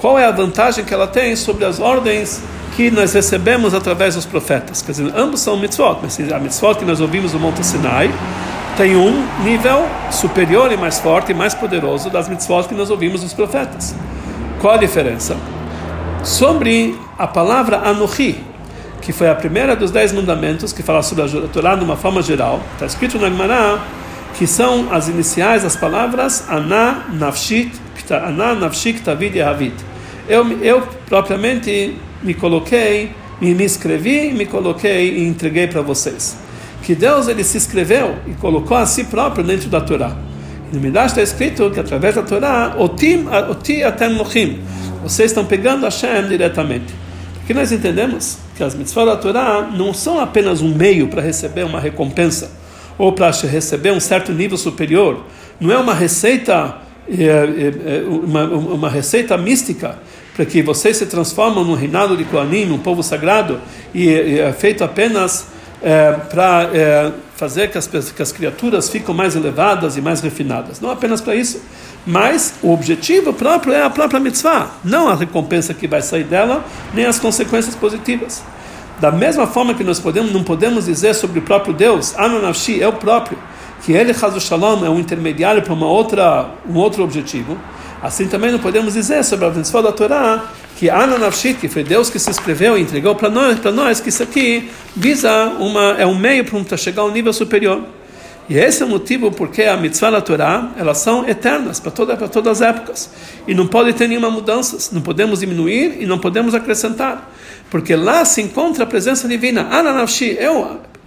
qual 0.02 0.18
é 0.18 0.26
a 0.26 0.32
vantagem 0.32 0.84
que 0.84 0.92
ela 0.92 1.06
tem 1.06 1.36
sobre 1.36 1.64
as 1.64 1.78
ordens 1.78 2.42
que 2.74 2.90
nós 2.90 3.12
recebemos 3.12 3.72
através 3.72 4.16
dos 4.16 4.26
profetas. 4.26 4.82
Quer 4.82 4.90
dizer, 4.90 5.12
ambos 5.16 5.40
são 5.40 5.56
mitzvot, 5.56 5.98
mas 6.02 6.18
a 6.32 6.40
mitzvot 6.40 6.74
que 6.74 6.84
nós 6.84 7.00
ouvimos 7.00 7.32
no 7.32 7.38
Monte 7.38 7.64
Sinai 7.64 8.10
tem 8.76 8.96
um 8.96 9.24
nível 9.44 9.86
superior 10.10 10.72
e 10.72 10.76
mais 10.76 10.98
forte 10.98 11.30
e 11.30 11.34
mais 11.34 11.54
poderoso 11.54 12.10
das 12.10 12.28
mitzvot 12.28 12.64
que 12.64 12.74
nós 12.74 12.90
ouvimos 12.90 13.20
dos 13.20 13.32
profetas. 13.32 13.94
Qual 14.60 14.74
a 14.74 14.76
diferença? 14.76 15.36
Sobre 16.24 16.94
a 17.18 17.26
palavra 17.26 17.78
Anohi, 17.78 18.42
que 19.00 19.12
foi 19.12 19.28
a 19.28 19.34
primeira 19.34 19.74
dos 19.74 19.90
dez 19.90 20.12
mandamentos 20.12 20.72
que 20.72 20.82
fala 20.82 21.02
sobre 21.02 21.24
a 21.24 21.48
Torá 21.48 21.74
de 21.74 21.84
uma 21.84 21.96
forma 21.96 22.22
geral, 22.22 22.60
está 22.74 22.86
escrito 22.86 23.18
na 23.18 23.28
Gemara 23.28 23.80
que 24.38 24.46
são 24.46 24.92
as 24.92 25.08
iniciais 25.08 25.62
das 25.62 25.76
palavras 25.76 26.48
Ana 26.48 27.06
Nafshit, 27.12 27.72
Ana 28.10 28.54
Nafshit 28.54 29.02
Tavid 29.02 29.36
Yahavit 29.36 29.92
eu, 30.28 30.46
eu 30.62 30.82
propriamente 31.06 31.96
me 32.22 32.34
coloquei, 32.34 33.10
me, 33.40 33.54
me 33.54 33.64
inscrevi, 33.64 34.32
me 34.32 34.46
coloquei 34.46 35.18
e 35.18 35.26
entreguei 35.26 35.66
para 35.66 35.82
vocês. 35.82 36.36
Que 36.82 36.94
Deus 36.94 37.28
ele 37.28 37.44
se 37.44 37.58
escreveu 37.58 38.16
e 38.26 38.32
colocou 38.34 38.76
a 38.76 38.86
si 38.86 39.04
próprio 39.04 39.44
dentro 39.44 39.68
da 39.68 39.80
Torá. 39.80 40.16
No 40.72 40.80
Midrash 40.80 41.10
está 41.10 41.22
escrito 41.22 41.70
que 41.70 41.78
através 41.78 42.14
da 42.14 42.22
Torá, 42.22 42.74
Otim, 42.78 43.26
Oti 43.50 43.82
Atem 43.82 44.14
Mochim, 44.14 44.60
vocês 45.02 45.30
estão 45.30 45.44
pegando 45.44 45.84
Hashem 45.84 46.28
diretamente. 46.28 46.94
Aqui 47.42 47.52
nós 47.52 47.72
entendemos 47.72 48.38
que 48.56 48.62
as 48.62 48.74
mitzvot 48.74 49.04
da 49.04 49.16
Torá 49.16 49.68
não 49.74 49.92
são 49.92 50.20
apenas 50.20 50.62
um 50.62 50.72
meio 50.72 51.08
para 51.08 51.20
receber 51.20 51.64
uma 51.64 51.80
recompensa 51.80 52.52
ou 52.96 53.12
para 53.12 53.30
receber 53.30 53.90
um 53.90 53.98
certo 53.98 54.32
nível 54.32 54.56
superior. 54.56 55.24
Não 55.60 55.72
é 55.72 55.78
uma 55.78 55.92
receita, 55.92 56.76
é, 57.08 57.24
é, 57.24 57.96
é, 57.96 58.04
uma, 58.06 58.44
uma 58.44 58.88
receita 58.88 59.36
mística 59.36 59.98
para 60.36 60.46
que 60.46 60.62
vocês 60.62 60.96
se 60.96 61.06
transformem 61.06 61.64
no 61.64 61.74
reinado 61.74 62.16
de 62.16 62.24
Koanim, 62.24 62.70
um 62.70 62.78
povo 62.78 63.02
sagrado, 63.02 63.60
e, 63.92 64.06
e 64.06 64.40
é 64.40 64.52
feito 64.52 64.82
apenas 64.84 65.48
é, 65.82 66.12
para 66.12 66.70
é, 66.72 67.12
fazer 67.36 67.70
que 67.70 67.76
as, 67.76 67.86
que 67.86 68.22
as 68.22 68.32
criaturas 68.32 68.88
fiquem 68.88 69.14
mais 69.14 69.34
elevadas 69.34 69.96
e 69.96 70.00
mais 70.00 70.20
refinadas. 70.20 70.80
Não 70.80 70.90
apenas 70.90 71.20
para 71.20 71.34
isso, 71.34 71.60
mas 72.06 72.54
o 72.62 72.72
objetivo 72.72 73.32
próprio 73.32 73.72
é 73.72 73.82
a 73.82 73.90
própria 73.90 74.18
mitzvah, 74.18 74.70
não 74.84 75.08
a 75.08 75.14
recompensa 75.14 75.72
que 75.72 75.86
vai 75.86 76.02
sair 76.02 76.24
dela, 76.24 76.64
nem 76.92 77.06
as 77.06 77.18
consequências 77.18 77.74
positivas. 77.74 78.42
Da 79.00 79.10
mesma 79.10 79.46
forma 79.46 79.74
que 79.74 79.84
nós 79.84 79.98
podemos, 79.98 80.32
não 80.32 80.44
podemos 80.44 80.86
dizer 80.86 81.14
sobre 81.14 81.38
o 81.38 81.42
próprio 81.42 81.74
Deus, 81.74 82.16
Ananavshi 82.16 82.82
é 82.82 82.88
o 82.88 82.92
próprio, 82.92 83.38
que 83.84 83.92
ele, 83.92 84.12
Hazu 84.12 84.40
Shalom, 84.40 84.84
é 84.84 84.90
um 84.90 84.98
intermediário 84.98 85.62
para 85.62 85.72
uma 85.72 85.86
outra, 85.86 86.50
um 86.68 86.76
outro 86.76 87.02
objetivo. 87.02 87.58
Assim 88.02 88.26
também 88.26 88.50
não 88.50 88.58
podemos 88.58 88.94
dizer 88.94 89.24
sobre 89.24 89.46
a 89.46 89.50
mitzvah 89.50 89.82
da 89.82 89.92
Torá 89.92 90.44
que 90.76 90.90
Ananavshit, 90.90 91.54
que 91.60 91.68
foi 91.68 91.84
Deus 91.84 92.10
que 92.10 92.18
se 92.18 92.30
escreveu 92.30 92.76
e 92.76 92.82
entregou 92.82 93.14
para 93.14 93.30
nós, 93.30 93.58
para 93.60 93.70
nós 93.70 94.00
que 94.00 94.08
isso 94.08 94.22
aqui 94.22 94.68
visa 94.96 95.30
uma 95.60 95.94
é 95.98 96.04
um 96.04 96.16
meio 96.16 96.44
para 96.44 96.76
chegar 96.76 97.02
a 97.02 97.04
um 97.04 97.12
nível 97.12 97.32
superior. 97.32 97.82
E 98.52 98.58
esse 98.58 98.82
é 98.82 98.84
o 98.84 98.88
motivo 98.90 99.32
porque 99.32 99.62
a 99.62 99.78
mitzvah 99.78 100.10
da 100.10 100.20
Torá, 100.20 100.72
elas 100.76 100.98
são 100.98 101.26
eternas 101.26 101.80
para 101.80 101.90
toda 101.90 102.14
para 102.18 102.28
todas 102.28 102.60
as 102.60 102.68
épocas 102.68 103.08
e 103.48 103.54
não 103.54 103.66
pode 103.66 103.94
ter 103.94 104.06
nenhuma 104.06 104.30
mudança, 104.30 104.94
não 104.94 105.00
podemos 105.00 105.40
diminuir 105.40 105.96
e 105.98 106.04
não 106.04 106.18
podemos 106.18 106.54
acrescentar, 106.54 107.32
porque 107.70 107.96
lá 107.96 108.26
se 108.26 108.42
encontra 108.42 108.84
a 108.84 108.86
presença 108.86 109.26
divina. 109.26 109.68
Ananavshi 109.70 110.36
é 110.38 110.50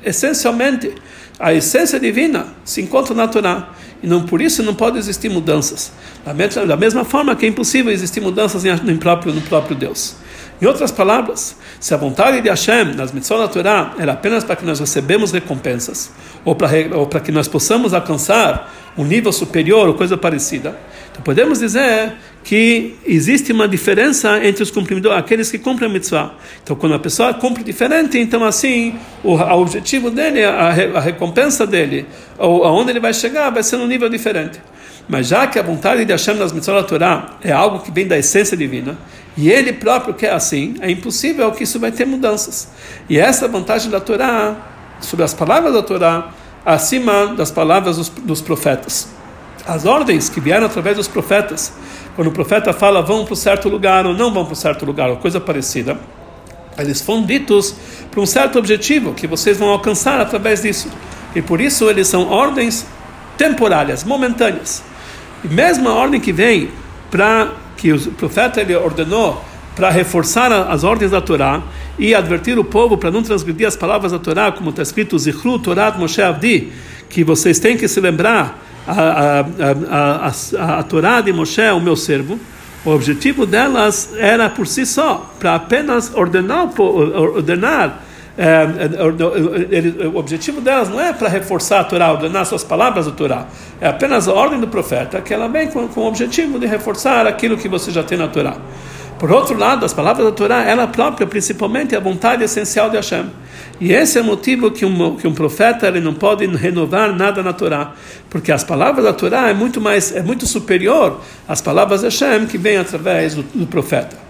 essencialmente 0.03 0.91
a 1.37 1.53
essência 1.53 1.99
divina 1.99 2.47
se 2.63 2.81
encontra 2.81 3.13
na 3.13 3.27
Torá 3.27 3.69
e 4.01 4.07
não 4.07 4.25
por 4.25 4.41
isso 4.41 4.63
não 4.63 4.73
pode 4.73 4.97
existir 4.97 5.29
mudanças. 5.29 5.91
Da 6.25 6.75
mesma 6.75 7.05
forma 7.05 7.35
que 7.35 7.45
é 7.45 7.49
impossível 7.49 7.93
existir 7.93 8.21
mudanças 8.21 8.63
no 8.63 8.97
próprio, 8.97 9.31
no 9.31 9.41
próprio 9.41 9.75
Deus. 9.75 10.15
Em 10.61 10.65
outras 10.65 10.91
palavras, 10.91 11.57
se 11.79 11.93
a 11.93 11.97
vontade 11.97 12.39
de 12.39 12.49
Hashem 12.49 12.95
nas 12.95 13.11
mitzvot 13.11 13.39
da 13.39 13.47
Torá 13.47 13.93
era 13.99 14.13
apenas 14.13 14.43
para 14.43 14.55
que 14.55 14.65
nós 14.65 14.79
recebemos 14.79 15.31
recompensas, 15.31 16.11
ou 16.45 16.55
para, 16.55 17.19
que 17.19 17.31
nós 17.31 17.47
possamos 17.47 17.93
alcançar 17.93 18.73
um 18.97 19.03
nível 19.03 19.33
superior 19.33 19.89
ou 19.89 19.93
coisa 19.93 20.15
parecida, 20.15 20.77
Então 21.11 21.21
podemos 21.21 21.59
dizer 21.59 22.13
que 22.43 22.95
existe 23.05 23.51
uma 23.51 23.67
diferença 23.67 24.45
entre 24.45 24.63
os 24.63 24.71
cumpridores, 24.71 25.17
aqueles 25.17 25.51
que 25.51 25.57
cumprem 25.57 25.89
a 25.89 25.93
mitzvah. 25.93 26.33
Então 26.63 26.75
quando 26.75 26.95
a 26.95 26.99
pessoa 26.99 27.33
cumpre 27.33 27.61
diferente, 27.61 28.17
então 28.17 28.43
assim 28.45 28.95
o, 29.23 29.33
objetivo 29.33 30.09
dele, 30.09 30.45
a, 30.45 30.67
a 30.67 30.99
recompensa 31.01 31.67
dele, 31.67 32.05
ou 32.37 32.63
aonde 32.63 32.91
ele 32.91 32.99
vai 33.01 33.13
chegar, 33.13 33.49
vai 33.49 33.63
ser 33.63 33.75
num 33.75 33.87
nível 33.87 34.07
diferente. 34.07 34.61
Mas 35.07 35.27
já 35.27 35.45
que 35.45 35.59
a 35.59 35.63
vontade 35.63 36.03
de 36.03 36.11
Hashem 36.11 36.35
nas 36.35 36.51
mitzvot 36.51 36.73
da 36.73 36.83
Torá 36.83 37.29
é 37.43 37.51
algo 37.51 37.79
que 37.79 37.91
vem 37.91 38.07
da 38.07 38.17
essência 38.17 38.57
divina, 38.57 38.97
e 39.37 39.49
ele 39.49 39.73
próprio 39.73 40.13
quer 40.13 40.33
assim, 40.33 40.75
é 40.79 40.89
impossível 40.89 41.51
que 41.51 41.63
isso 41.63 41.79
vai 41.79 41.91
ter 41.91 42.05
mudanças. 42.05 42.69
E 43.09 43.19
essa 43.19 43.47
vantagem 43.47 43.91
da 43.91 43.99
Torá, 43.99 44.55
sobre 44.99 45.25
as 45.25 45.33
palavras 45.33 45.73
da 45.73 45.83
Torá, 45.83 46.29
acima 46.65 47.27
das 47.27 47.51
palavras 47.51 47.97
dos, 47.97 48.09
dos 48.09 48.41
profetas. 48.41 49.07
As 49.67 49.85
ordens 49.85 50.29
que 50.29 50.39
vieram 50.39 50.65
através 50.65 50.97
dos 50.97 51.07
profetas, 51.07 51.73
quando 52.15 52.27
o 52.29 52.31
profeta 52.31 52.71
fala 52.71 53.01
vão 53.01 53.25
para 53.25 53.33
um 53.33 53.35
certo 53.35 53.67
lugar 53.67 54.05
ou 54.05 54.13
não 54.13 54.33
vão 54.33 54.45
para 54.45 54.53
um 54.53 54.55
certo 54.55 54.85
lugar, 54.85 55.09
ou 55.09 55.17
coisa 55.17 55.39
parecida, 55.39 55.97
eles 56.77 57.01
foram 57.01 57.23
ditos 57.23 57.75
para 58.11 58.21
um 58.21 58.25
certo 58.25 58.57
objetivo 58.57 59.13
que 59.13 59.27
vocês 59.27 59.57
vão 59.57 59.69
alcançar 59.69 60.19
através 60.19 60.61
disso. 60.61 60.89
E 61.35 61.41
por 61.41 61.61
isso 61.61 61.89
eles 61.89 62.07
são 62.07 62.29
ordens 62.29 62.85
temporárias, 63.37 64.03
momentâneas. 64.03 64.83
E 65.45 65.53
mesmo 65.53 65.87
a 65.87 65.93
ordem 65.93 66.19
que 66.19 66.33
vem 66.33 66.69
para 67.11 67.51
que 67.77 67.93
o 67.93 68.11
profeta 68.13 68.59
ele 68.59 68.75
ordenou 68.75 69.45
para 69.75 69.91
reforçar 69.91 70.51
as 70.51 70.83
ordens 70.83 71.11
da 71.11 71.21
Torá 71.21 71.61
e 71.99 72.15
advertir 72.15 72.57
o 72.57 72.63
povo 72.63 72.97
para 72.97 73.11
não 73.11 73.21
transgredir 73.21 73.67
as 73.67 73.75
palavras 73.75 74.11
da 74.11 74.17
Torá, 74.17 74.51
como 74.51 74.71
está 74.71 74.81
escrito 74.81 75.19
Zichru 75.19 75.59
Torat 75.59 75.99
Moshe 75.99 76.19
Avdi, 76.19 76.71
que 77.07 77.23
vocês 77.23 77.59
têm 77.59 77.77
que 77.77 77.87
se 77.87 77.99
lembrar 77.99 78.59
a, 78.87 79.45
a, 79.91 80.33
a, 80.57 80.79
a 80.79 80.83
Torá 80.83 81.21
de 81.21 81.31
Moshe, 81.31 81.61
o 81.61 81.79
meu 81.79 81.95
servo. 81.95 82.39
O 82.83 82.89
objetivo 82.89 83.45
delas 83.45 84.13
era 84.17 84.49
por 84.49 84.65
si 84.65 84.83
só, 84.83 85.31
para 85.39 85.53
apenas 85.53 86.11
ordenar, 86.15 86.69
ordenar 86.79 88.03
é, 88.37 90.03
é, 90.03 90.07
o 90.07 90.17
objetivo 90.17 90.59
delas 90.59 90.89
não 90.89 90.99
é 90.99 91.13
para 91.13 91.29
reforçar 91.29 91.79
a 91.79 91.83
Torá, 91.83 92.11
ordenar 92.11 92.45
suas 92.45 92.63
palavras 92.63 93.05
da 93.05 93.11
Torá, 93.11 93.47
é 93.79 93.87
apenas 93.87 94.27
a 94.27 94.33
ordem 94.33 94.59
do 94.59 94.67
profeta, 94.67 95.21
que 95.21 95.33
ela 95.33 95.47
vem 95.47 95.67
com, 95.67 95.87
com 95.87 96.01
o 96.01 96.07
objetivo 96.07 96.59
de 96.59 96.65
reforçar 96.65 97.25
aquilo 97.27 97.57
que 97.57 97.69
você 97.69 97.91
já 97.91 98.03
tem 98.03 98.17
na 98.17 98.27
Torá. 98.27 98.57
Por 99.17 99.31
outro 99.31 99.57
lado, 99.57 99.85
as 99.85 99.93
palavras 99.93 100.25
da 100.25 100.31
Torá, 100.33 100.63
ela 100.63 100.87
própria, 100.87 101.25
principalmente, 101.25 101.95
é 101.95 101.97
a 101.97 102.01
vontade 102.01 102.43
essencial 102.43 102.89
de 102.89 102.97
Hashem. 102.97 103.25
E 103.79 103.93
esse 103.93 104.17
é 104.17 104.21
o 104.21 104.25
motivo 104.25 104.69
que 104.69 104.85
um, 104.85 105.15
que 105.15 105.25
um 105.25 105.33
profeta 105.33 105.87
ele 105.87 106.01
não 106.01 106.13
pode 106.13 106.45
renovar 106.45 107.15
nada 107.15 107.41
na 107.41 107.53
Torá, 107.53 107.93
porque 108.29 108.51
as 108.51 108.63
palavras 108.63 109.05
da 109.05 109.13
Torá 109.13 109.49
é 109.49 109.53
muito 109.53 109.79
mais, 109.79 110.13
é 110.13 110.21
muito 110.21 110.45
superior 110.45 111.21
às 111.47 111.61
palavras 111.61 112.01
de 112.01 112.07
Hashem 112.07 112.45
que 112.45 112.57
vêm 112.57 112.77
através 112.77 113.35
do, 113.35 113.43
do 113.43 113.65
profeta. 113.65 114.24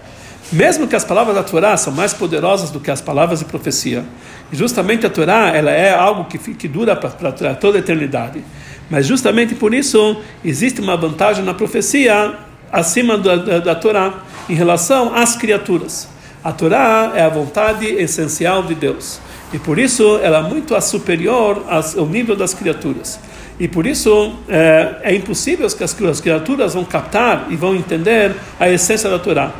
Mesmo 0.52 0.86
que 0.86 0.94
as 0.94 1.04
palavras 1.04 1.34
da 1.34 1.42
Torá 1.42 1.76
são 1.76 1.92
mais 1.92 2.14
poderosas 2.14 2.70
do 2.70 2.78
que 2.78 2.90
as 2.90 3.00
palavras 3.00 3.40
de 3.40 3.44
profecia, 3.44 4.04
e 4.52 4.56
justamente 4.56 5.04
a 5.04 5.10
Torá 5.10 5.48
ela 5.48 5.70
é 5.70 5.92
algo 5.92 6.24
que, 6.24 6.38
que 6.38 6.68
dura 6.68 6.94
para 6.94 7.54
toda 7.54 7.78
a 7.78 7.80
eternidade, 7.80 8.44
mas 8.88 9.06
justamente 9.06 9.54
por 9.54 9.74
isso 9.74 10.20
existe 10.44 10.80
uma 10.80 10.96
vantagem 10.96 11.44
na 11.44 11.52
profecia 11.52 12.34
acima 12.72 13.18
da, 13.18 13.36
da, 13.36 13.58
da 13.58 13.74
Torá 13.74 14.14
em 14.48 14.54
relação 14.54 15.12
às 15.14 15.34
criaturas. 15.34 16.08
A 16.44 16.52
Torá 16.52 17.12
é 17.16 17.22
a 17.22 17.28
vontade 17.28 17.86
essencial 17.86 18.62
de 18.62 18.76
Deus 18.76 19.20
e 19.52 19.58
por 19.58 19.78
isso 19.78 20.20
ela 20.22 20.38
é 20.38 20.42
muito 20.42 20.80
superior 20.80 21.64
ao 21.68 22.06
nível 22.06 22.36
das 22.36 22.54
criaturas. 22.54 23.18
E 23.58 23.66
por 23.66 23.86
isso 23.86 24.34
é, 24.48 24.96
é 25.02 25.14
impossível 25.14 25.66
que 25.68 25.82
as 25.82 26.20
criaturas 26.20 26.74
vão 26.74 26.84
captar 26.84 27.46
e 27.50 27.56
vão 27.56 27.74
entender 27.74 28.36
a 28.60 28.68
essência 28.68 29.10
da 29.10 29.18
Torá. 29.18 29.50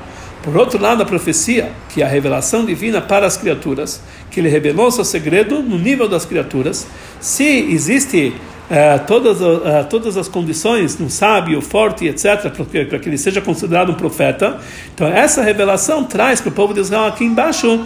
Por 0.47 0.57
outro 0.57 0.81
lado, 0.81 1.03
a 1.03 1.05
profecia, 1.05 1.73
que 1.89 2.03
é 2.03 2.05
a 2.05 2.09
revelação 2.09 2.65
divina 2.65 3.01
para 3.01 3.27
as 3.27 3.37
criaturas, 3.37 4.01
que 4.31 4.39
ele 4.39 4.49
revelou 4.49 4.93
seu 4.93 5.05
segredo 5.05 5.61
no 5.61 5.77
nível 5.77 6.09
das 6.09 6.25
criaturas, 6.25 6.87
se 7.19 7.43
existe 7.45 8.33
uh, 8.71 9.05
todas, 9.09 9.41
uh, 9.41 9.85
todas 9.91 10.17
as 10.17 10.29
condições 10.29 11.01
um 11.01 11.11
sábio, 11.11 11.61
forte, 11.61 12.07
etc., 12.07 12.49
para 12.89 13.01
que 13.01 13.09
ele 13.09 13.19
seja 13.19 13.41
considerado 13.41 13.91
um 13.91 13.95
profeta, 13.97 14.61
então 14.95 15.09
essa 15.09 15.43
revelação 15.43 16.05
traz 16.05 16.41
para 16.41 16.51
o 16.51 16.53
povo 16.53 16.73
de 16.73 16.79
Israel 16.79 17.07
aqui 17.07 17.25
embaixo 17.25 17.85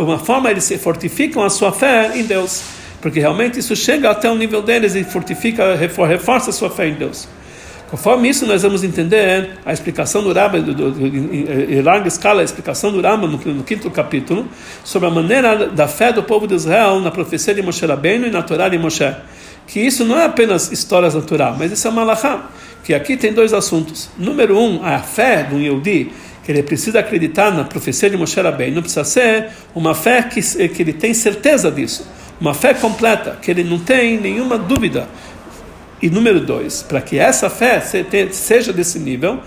uma 0.00 0.18
forma 0.18 0.50
eles 0.50 0.64
se 0.64 0.78
fortificam 0.78 1.44
a 1.44 1.50
sua 1.50 1.72
fé 1.72 2.10
em 2.16 2.22
Deus, 2.22 2.62
porque 3.02 3.20
realmente 3.20 3.58
isso 3.58 3.76
chega 3.76 4.10
até 4.10 4.30
o 4.30 4.34
nível 4.34 4.62
deles 4.62 4.94
e 4.94 5.04
fortifica, 5.04 5.76
reforça 5.76 6.48
a 6.48 6.52
sua 6.54 6.70
fé 6.70 6.88
em 6.88 6.94
Deus. 6.94 7.28
Conforme 7.90 8.28
isso, 8.28 8.44
nós 8.46 8.62
vamos 8.62 8.82
entender 8.82 9.50
a 9.64 9.72
explicação 9.72 10.22
do 10.22 10.34
do, 10.34 11.06
em 11.72 11.80
larga 11.82 12.08
escala, 12.08 12.40
a 12.40 12.44
explicação 12.44 12.90
do 12.90 13.00
Rama 13.00 13.28
no, 13.28 13.38
no, 13.38 13.62
quinto 13.62 13.88
capítulo, 13.90 14.48
sobre 14.82 15.06
a 15.08 15.10
maneira 15.10 15.68
da 15.68 15.86
fé 15.86 16.12
do 16.12 16.22
povo 16.22 16.48
de 16.48 16.54
Israel 16.54 17.00
na 17.00 17.12
profecia 17.12 17.54
de 17.54 17.62
Moshe 17.62 17.86
Rabbeinu 17.86 18.26
e 18.26 18.30
na 18.30 18.42
Torá 18.42 18.68
de 18.68 18.76
Moshe. 18.76 19.14
Que 19.68 19.80
isso 19.80 20.04
não 20.04 20.18
é 20.18 20.24
apenas 20.24 20.72
histórias 20.72 21.14
da 21.14 21.20
Torá, 21.20 21.54
mas 21.56 21.70
isso 21.70 21.86
é 21.86 21.90
uma 21.90 22.02
alahá. 22.02 22.50
Que 22.82 22.92
aqui 22.92 23.16
tem 23.16 23.32
dois 23.32 23.52
assuntos. 23.52 24.10
Número 24.18 24.58
um, 24.58 24.84
a 24.84 24.98
fé 24.98 25.44
do 25.44 25.56
Yehudi, 25.56 26.12
que 26.44 26.50
ele 26.50 26.64
precisa 26.64 26.98
acreditar 26.98 27.52
na 27.52 27.64
profecia 27.64 28.10
de 28.10 28.16
Moshe 28.16 28.40
Rabbeinu, 28.40 28.80
precisa 28.80 29.04
ser 29.04 29.48
uma 29.74 29.94
fé 29.94 30.22
que, 30.22 30.40
que 30.40 30.82
ele 30.82 30.92
tem 30.92 31.14
certeza 31.14 31.70
disso. 31.70 32.06
Uma 32.40 32.52
fé 32.52 32.74
completa, 32.74 33.38
que 33.40 33.50
ele 33.50 33.62
não 33.62 33.78
tem 33.78 34.20
nenhuma 34.20 34.58
dúvida 34.58 35.08
e 36.00 36.10
número 36.10 36.40
dois, 36.40 36.82
para 36.82 37.00
que 37.00 37.18
essa 37.18 37.48
fé 37.48 37.80
seja 38.30 38.72
desse 38.72 38.98
nível, 38.98 39.40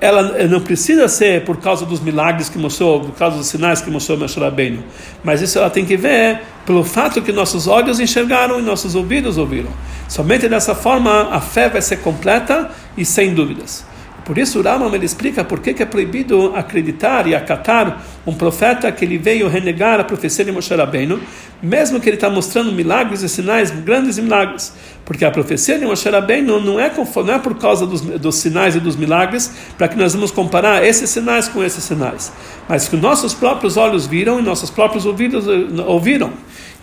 ela 0.00 0.46
não 0.48 0.60
precisa 0.60 1.08
ser 1.08 1.44
por 1.44 1.58
causa 1.58 1.86
dos 1.86 2.00
milagres 2.00 2.48
que 2.48 2.58
mostrou, 2.58 3.00
por 3.00 3.14
causa 3.14 3.38
dos 3.38 3.46
sinais 3.46 3.80
que 3.80 3.90
mostrou 3.90 4.18
Moshe 4.18 4.38
Rabbeinu, 4.38 4.82
mas 5.22 5.40
isso 5.40 5.58
ela 5.58 5.70
tem 5.70 5.84
que 5.84 5.96
ver 5.96 6.40
pelo 6.66 6.84
fato 6.84 7.22
que 7.22 7.32
nossos 7.32 7.66
olhos 7.66 8.00
enxergaram 8.00 8.58
e 8.58 8.62
nossos 8.62 8.94
ouvidos 8.94 9.38
ouviram. 9.38 9.70
Somente 10.08 10.48
dessa 10.48 10.74
forma 10.74 11.30
a 11.30 11.40
fé 11.40 11.68
vai 11.68 11.80
ser 11.80 11.98
completa 11.98 12.70
e 12.96 13.04
sem 13.04 13.32
dúvidas. 13.32 13.86
Por 14.24 14.38
isso 14.38 14.58
o 14.58 14.62
Rambam 14.62 14.94
ele 14.94 15.04
explica 15.04 15.44
por 15.44 15.60
que, 15.60 15.82
é 15.82 15.86
proibido 15.86 16.52
acreditar 16.56 17.26
e 17.26 17.34
acatar 17.34 18.02
um 18.26 18.32
profeta 18.32 18.90
que 18.90 19.04
ele 19.04 19.18
veio 19.18 19.48
renegar 19.48 20.00
a 20.00 20.04
profecia 20.04 20.44
de 20.44 20.50
Moshe 20.50 20.74
Rabbeinu, 20.74 21.20
mesmo 21.62 22.00
que 22.00 22.08
ele 22.08 22.16
está 22.16 22.30
mostrando 22.30 22.72
milagres 22.72 23.22
e 23.22 23.28
sinais, 23.28 23.70
grandes 23.70 24.18
milagres. 24.18 24.72
Porque 25.04 25.24
a 25.24 25.30
profecia 25.30 25.78
de 25.78 25.84
Moshe 25.84 26.08
Rabbeinu 26.08 26.58
não 26.58 26.80
é, 26.80 26.90
não 26.90 27.34
é 27.34 27.38
por 27.38 27.58
causa 27.58 27.86
dos, 27.86 28.00
dos 28.00 28.36
sinais 28.36 28.74
e 28.74 28.80
dos 28.80 28.96
milagres 28.96 29.52
para 29.76 29.88
que 29.88 29.96
nós 29.96 30.14
vamos 30.14 30.30
comparar 30.30 30.82
esses 30.82 31.10
sinais 31.10 31.46
com 31.46 31.62
esses 31.62 31.84
sinais. 31.84 32.32
Mas 32.66 32.88
que 32.88 32.96
nossos 32.96 33.34
próprios 33.34 33.76
olhos 33.76 34.06
viram 34.06 34.40
e 34.40 34.42
nossos 34.42 34.70
próprios 34.70 35.04
ouvidos 35.04 35.46
ouviram. 35.86 36.32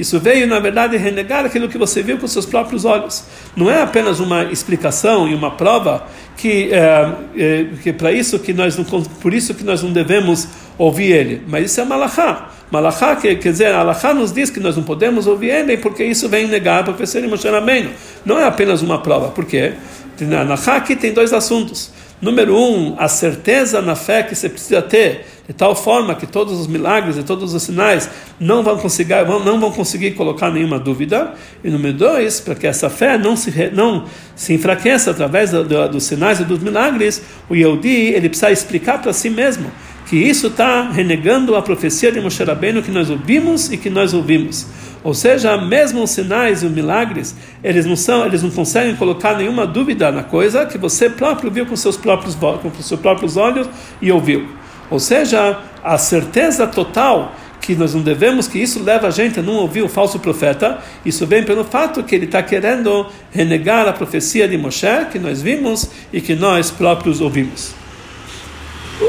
Isso 0.01 0.19
veio, 0.19 0.47
na 0.47 0.59
verdade, 0.59 0.97
renegar 0.97 1.45
aquilo 1.45 1.69
que 1.69 1.77
você 1.77 2.01
viu 2.01 2.17
com 2.17 2.25
seus 2.25 2.43
próprios 2.43 2.85
olhos. 2.85 3.23
Não 3.55 3.69
é 3.69 3.83
apenas 3.83 4.19
uma 4.19 4.45
explicação 4.45 5.27
e 5.27 5.35
uma 5.35 5.51
prova 5.51 6.07
que, 6.35 6.73
é, 6.73 7.13
é, 7.37 7.65
que 7.83 7.93
para 7.93 8.11
isso 8.11 8.39
que 8.39 8.51
nós 8.51 8.75
não, 8.75 8.83
por 8.83 9.31
isso 9.31 9.53
que 9.53 9.63
nós 9.63 9.83
não 9.83 9.93
devemos 9.93 10.47
ouvir 10.75 11.11
ele. 11.11 11.43
Mas 11.47 11.65
isso 11.69 11.81
é 11.81 11.85
malachá. 11.85 12.49
Malachá 12.71 13.15
que, 13.15 13.35
quer 13.35 13.51
dizer, 13.51 13.75
Alachá 13.75 14.11
nos 14.11 14.33
diz 14.33 14.49
que 14.49 14.59
nós 14.59 14.75
não 14.75 14.81
podemos 14.81 15.27
ouvir 15.27 15.49
ele 15.49 15.77
porque 15.77 16.03
isso 16.03 16.27
vem 16.27 16.47
negar 16.47 16.79
a 16.79 16.83
profecia 16.83 17.21
de 17.21 17.27
Moshe 17.27 17.47
Rabbeinu. 17.47 17.91
Não 18.25 18.39
é 18.39 18.45
apenas 18.45 18.81
uma 18.81 19.03
prova. 19.03 19.27
Por 19.27 19.45
quê? 19.45 19.73
Na 20.21 20.41
Alachá 20.41 20.77
aqui 20.77 20.95
tem 20.95 21.13
dois 21.13 21.31
assuntos. 21.31 21.91
Número 22.21 22.55
um, 22.55 22.95
a 22.99 23.07
certeza 23.07 23.81
na 23.81 23.95
fé 23.95 24.21
que 24.21 24.35
você 24.35 24.47
precisa 24.47 24.79
ter, 24.79 25.25
de 25.47 25.53
tal 25.53 25.75
forma 25.75 26.13
que 26.13 26.27
todos 26.27 26.59
os 26.59 26.67
milagres 26.67 27.17
e 27.17 27.23
todos 27.23 27.51
os 27.55 27.63
sinais 27.63 28.07
não 28.39 28.61
vão 28.61 28.77
conseguir, 28.77 29.25
não 29.43 29.59
vão 29.59 29.71
conseguir 29.71 30.11
colocar 30.11 30.51
nenhuma 30.51 30.77
dúvida. 30.77 31.33
E 31.63 31.69
número 31.71 31.97
dois, 31.97 32.39
para 32.39 32.53
que 32.53 32.67
essa 32.67 32.91
fé 32.91 33.17
não 33.17 33.35
se, 33.35 33.71
não 33.73 34.05
se 34.35 34.53
enfraqueça 34.53 35.09
através 35.09 35.49
do, 35.49 35.63
do, 35.63 35.89
dos 35.89 36.03
sinais 36.03 36.39
e 36.39 36.43
dos 36.43 36.59
milagres, 36.59 37.23
o 37.49 37.55
Yehudi 37.55 37.89
ele 37.89 38.29
precisa 38.29 38.51
explicar 38.51 39.01
para 39.01 39.13
si 39.13 39.29
mesmo 39.29 39.71
que 40.11 40.17
isso 40.17 40.47
está 40.47 40.89
renegando 40.89 41.55
a 41.55 41.61
profecia 41.61 42.11
de 42.11 42.19
Moshe 42.19 42.43
Rabbeinu 42.43 42.83
que 42.83 42.91
nós 42.91 43.09
ouvimos 43.09 43.71
e 43.71 43.77
que 43.77 43.89
nós 43.89 44.13
ouvimos. 44.13 44.67
Ou 45.05 45.13
seja, 45.13 45.55
mesmo 45.55 46.03
os 46.03 46.09
sinais 46.09 46.61
e 46.61 46.65
os 46.65 46.71
milagres, 46.73 47.33
eles 47.63 47.85
não 47.85 47.95
são, 47.95 48.25
eles 48.25 48.43
não 48.43 48.51
conseguem 48.51 48.93
colocar 48.97 49.37
nenhuma 49.37 49.65
dúvida 49.65 50.11
na 50.11 50.21
coisa 50.21 50.65
que 50.65 50.77
você 50.77 51.09
próprio 51.09 51.49
viu 51.49 51.65
com 51.65 51.77
seus 51.77 51.95
próprios 51.95 52.35
com 52.35 52.73
seus 52.81 52.99
próprios 52.99 53.37
olhos 53.37 53.69
e 54.01 54.11
ouviu. 54.11 54.49
Ou 54.89 54.99
seja, 54.99 55.57
a 55.81 55.97
certeza 55.97 56.67
total 56.67 57.33
que 57.61 57.73
nós 57.73 57.95
não 57.95 58.01
devemos, 58.01 58.49
que 58.49 58.59
isso 58.59 58.83
leva 58.83 59.07
a 59.07 59.11
gente 59.11 59.39
a 59.39 59.41
não 59.41 59.53
ouvir 59.53 59.81
o 59.81 59.87
falso 59.87 60.19
profeta, 60.19 60.79
isso 61.05 61.25
vem 61.25 61.45
pelo 61.45 61.63
fato 61.63 62.03
que 62.03 62.13
ele 62.13 62.25
está 62.25 62.43
querendo 62.43 63.05
renegar 63.31 63.87
a 63.87 63.93
profecia 63.93 64.45
de 64.45 64.57
Moshe, 64.57 65.05
que 65.09 65.17
nós 65.17 65.41
vimos 65.41 65.89
e 66.11 66.19
que 66.19 66.35
nós 66.35 66.69
próprios 66.69 67.21
ouvimos. 67.21 67.79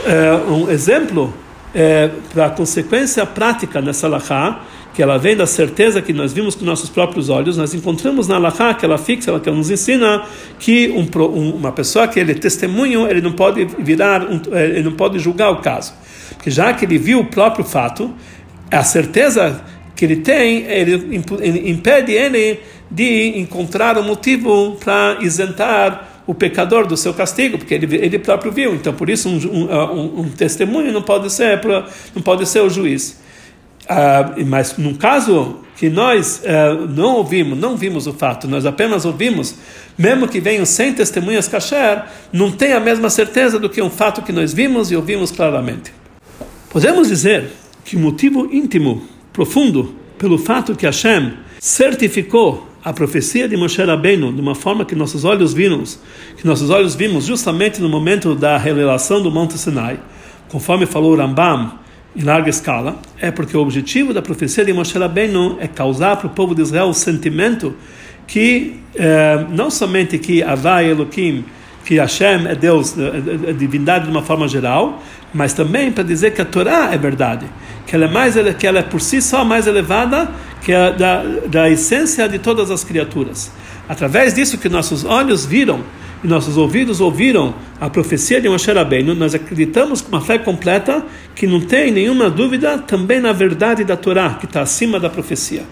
É, 0.07 0.51
um 0.51 0.71
exemplo 0.71 1.33
é, 1.75 2.11
para 2.33 2.47
a 2.47 2.51
consequência 2.51 3.25
prática 3.27 3.81
nessa 3.81 4.09
lahá, 4.09 4.63
que 4.95 5.03
ela 5.03 5.19
vem 5.19 5.35
da 5.35 5.47
certeza 5.47 6.03
que 6.03 6.13
nós 6.13 6.33
vimos 6.33 6.55
com 6.55 6.65
nossos 6.65 6.91
próprios 6.91 7.29
olhos, 7.29 7.57
nós 7.57 7.73
encontramos 7.73 8.29
na 8.29 8.37
Alaha, 8.37 8.75
que 8.75 8.85
ela 8.85 8.99
fixa, 8.99 9.31
ela, 9.31 9.41
que 9.41 9.49
ela 9.49 9.57
nos 9.57 9.71
ensina 9.71 10.25
que 10.59 10.91
um, 10.91 11.07
um, 11.21 11.55
uma 11.55 11.73
pessoa 11.73 12.07
que 12.07 12.21
ele 12.21 12.33
é 12.33 12.35
testemunho, 12.35 13.07
ele 13.07 13.21
não 13.21 13.33
pode 13.33 13.65
virar, 13.79 14.23
um, 14.23 14.41
ele 14.55 14.83
não 14.83 14.93
pode 14.93 15.19
julgar 15.19 15.51
o 15.51 15.57
caso. 15.57 15.95
Porque 16.35 16.51
já 16.51 16.73
que 16.75 16.85
ele 16.85 16.99
viu 16.99 17.21
o 17.21 17.25
próprio 17.25 17.65
fato, 17.65 18.13
a 18.71 18.83
certeza 18.83 19.63
que 19.97 20.05
ele 20.05 20.17
tem, 20.17 20.65
ele 20.67 21.23
impede 21.71 22.13
ele 22.13 22.61
de 22.91 23.39
encontrar 23.39 23.97
um 23.97 24.03
motivo 24.03 24.77
para 24.83 25.19
isentar 25.21 26.12
o 26.27 26.35
pecador 26.35 26.87
do 26.87 26.97
seu 26.97 27.13
castigo, 27.13 27.59
porque 27.59 27.75
ele, 27.75 27.97
ele 27.97 28.19
próprio 28.19 28.53
viu. 28.53 28.75
Então, 28.75 28.93
por 28.93 29.11
isso, 29.11 29.29
um, 29.29 29.37
um, 29.37 30.21
um 30.21 30.29
testemunho 30.31 30.93
não 30.93 31.03
pode 31.03 31.31
ser 31.33 31.61
não 32.15 32.23
pode 32.23 32.47
ser 32.47 32.61
o 32.61 32.71
juiz. 32.71 33.21
Uh, 33.83 34.45
mas 34.47 34.77
no 34.77 34.95
caso 34.95 35.57
que 35.77 35.91
nós 35.91 36.41
uh, 36.45 36.87
não 36.87 37.17
ouvimos, 37.17 37.59
não 37.59 37.77
vimos 37.77 38.07
o 38.07 38.13
fato, 38.13 38.47
nós 38.47 38.65
apenas 38.65 39.05
ouvimos, 39.05 39.57
mesmo 39.99 40.29
que 40.29 40.41
venham 40.41 40.65
100 40.65 40.95
testemunhas 40.95 41.49
kasher, 41.49 42.05
não 42.33 42.53
tem 42.53 42.73
a 42.73 42.81
mesma 42.81 43.11
certeza 43.11 43.59
do 43.59 43.69
que 43.69 43.83
um 43.83 43.91
fato 43.91 44.23
que 44.23 44.33
nós 44.33 44.53
vimos 44.53 44.93
e 44.93 44.97
ouvimos 44.97 45.33
claramente. 45.33 45.93
Podemos 46.71 47.09
dizer 47.09 47.51
que 47.85 47.97
o 47.97 47.99
motivo 47.99 48.49
íntimo, 48.53 49.03
profundo, 49.33 49.97
pelo 50.17 50.39
fato 50.39 50.77
que 50.77 50.87
Hashem 50.87 51.35
certificou 51.59 52.69
a 52.85 52.93
profecia 52.93 53.49
de 53.49 53.57
Moshe 53.57 53.83
Rabbeinu 53.83 54.33
de 54.33 54.41
uma 54.41 54.55
forma 54.55 54.85
que 54.85 54.95
nossos 54.95 55.25
olhos 55.25 55.55
vimos, 55.55 56.01
que 56.37 56.47
nossos 56.47 56.69
olhos 56.69 56.95
vimos 56.95 57.25
justamente 57.25 57.81
no 57.81 57.89
momento 57.89 58.35
da 58.35 58.59
revelação 58.59 59.23
do 59.23 59.31
Monte 59.31 59.57
Sinai, 59.57 60.01
conforme 60.49 60.85
falou 60.85 61.15
Rambam 61.15 61.79
em 62.15 62.23
larga 62.23 62.51
escala, 62.51 62.97
é 63.19 63.31
porque 63.31 63.57
o 63.57 63.61
objetivo 63.61 64.13
da 64.13 64.21
profecia 64.21 64.65
de 64.65 64.73
Moshe 64.73 64.99
Rabbeinu 64.99 65.57
é 65.61 65.69
causar 65.69 66.17
para 66.17 66.27
o 66.27 66.31
povo 66.31 66.55
de 66.55 66.63
Israel 66.63 66.87
o 66.87 66.95
sentimento 66.95 67.75
que 68.27 68.81
eh, 68.95 69.47
não 69.51 69.71
somente 69.71 70.19
que 70.19 70.43
Avai 70.43 70.91
Elohim, 70.91 71.45
que 71.85 71.97
Hashem 71.97 72.47
é 72.47 72.55
Deus, 72.55 72.95
é 72.99 73.53
divindade 73.53 74.05
de 74.05 74.11
uma 74.11 74.23
forma 74.23 74.47
geral, 74.47 75.03
mas 75.33 75.53
também 75.53 75.91
para 75.91 76.05
dizer 76.05 76.33
que 76.33 76.43
a 76.43 76.45
Torá 76.45 76.91
é 76.93 76.99
verdade, 76.99 77.47
que 77.87 77.95
ela 77.95 78.05
é 78.05 78.09
mais 78.09 78.35
que 78.59 78.67
ela 78.67 78.81
é 78.81 78.83
por 78.83 79.01
si 79.01 79.21
só 79.21 79.45
mais 79.45 79.67
elevada 79.67 80.31
que 80.61 80.73
a 80.73 80.91
da, 80.91 81.23
da 81.49 81.71
essência 81.71 82.29
de 82.29 82.39
todas 82.39 82.71
as 82.71 82.85
criaturas. 82.85 83.51
Através 83.89 84.35
disso 84.35 84.59
que 84.59 84.69
nossos 84.69 85.05
olhos 85.05 85.45
viram 85.45 85.83
e 86.23 86.29
nossos 86.29 86.57
ouvidos 86.57 87.01
ouviram 87.01 87.55
a 87.81 87.91
profecia 87.91 88.41
de 88.41 88.49
Moshe 88.49 88.71
Rabbeinu, 88.71 89.15
nós 89.15 89.35
acreditamos 89.35 90.01
com 90.01 90.09
uma 90.09 90.21
fé 90.21 90.39
completa 90.39 91.05
que 91.35 91.47
não 91.47 91.61
tem 91.61 91.91
nenhuma 91.91 92.31
dúvida 92.31 92.79
também 92.79 93.21
na 93.21 93.33
verdade 93.33 93.85
da 93.85 93.97
Torá, 93.97 94.35
que 94.35 94.47
está 94.47 94.63
acima 94.63 95.01
da 95.01 95.11
profecia. 95.11 95.65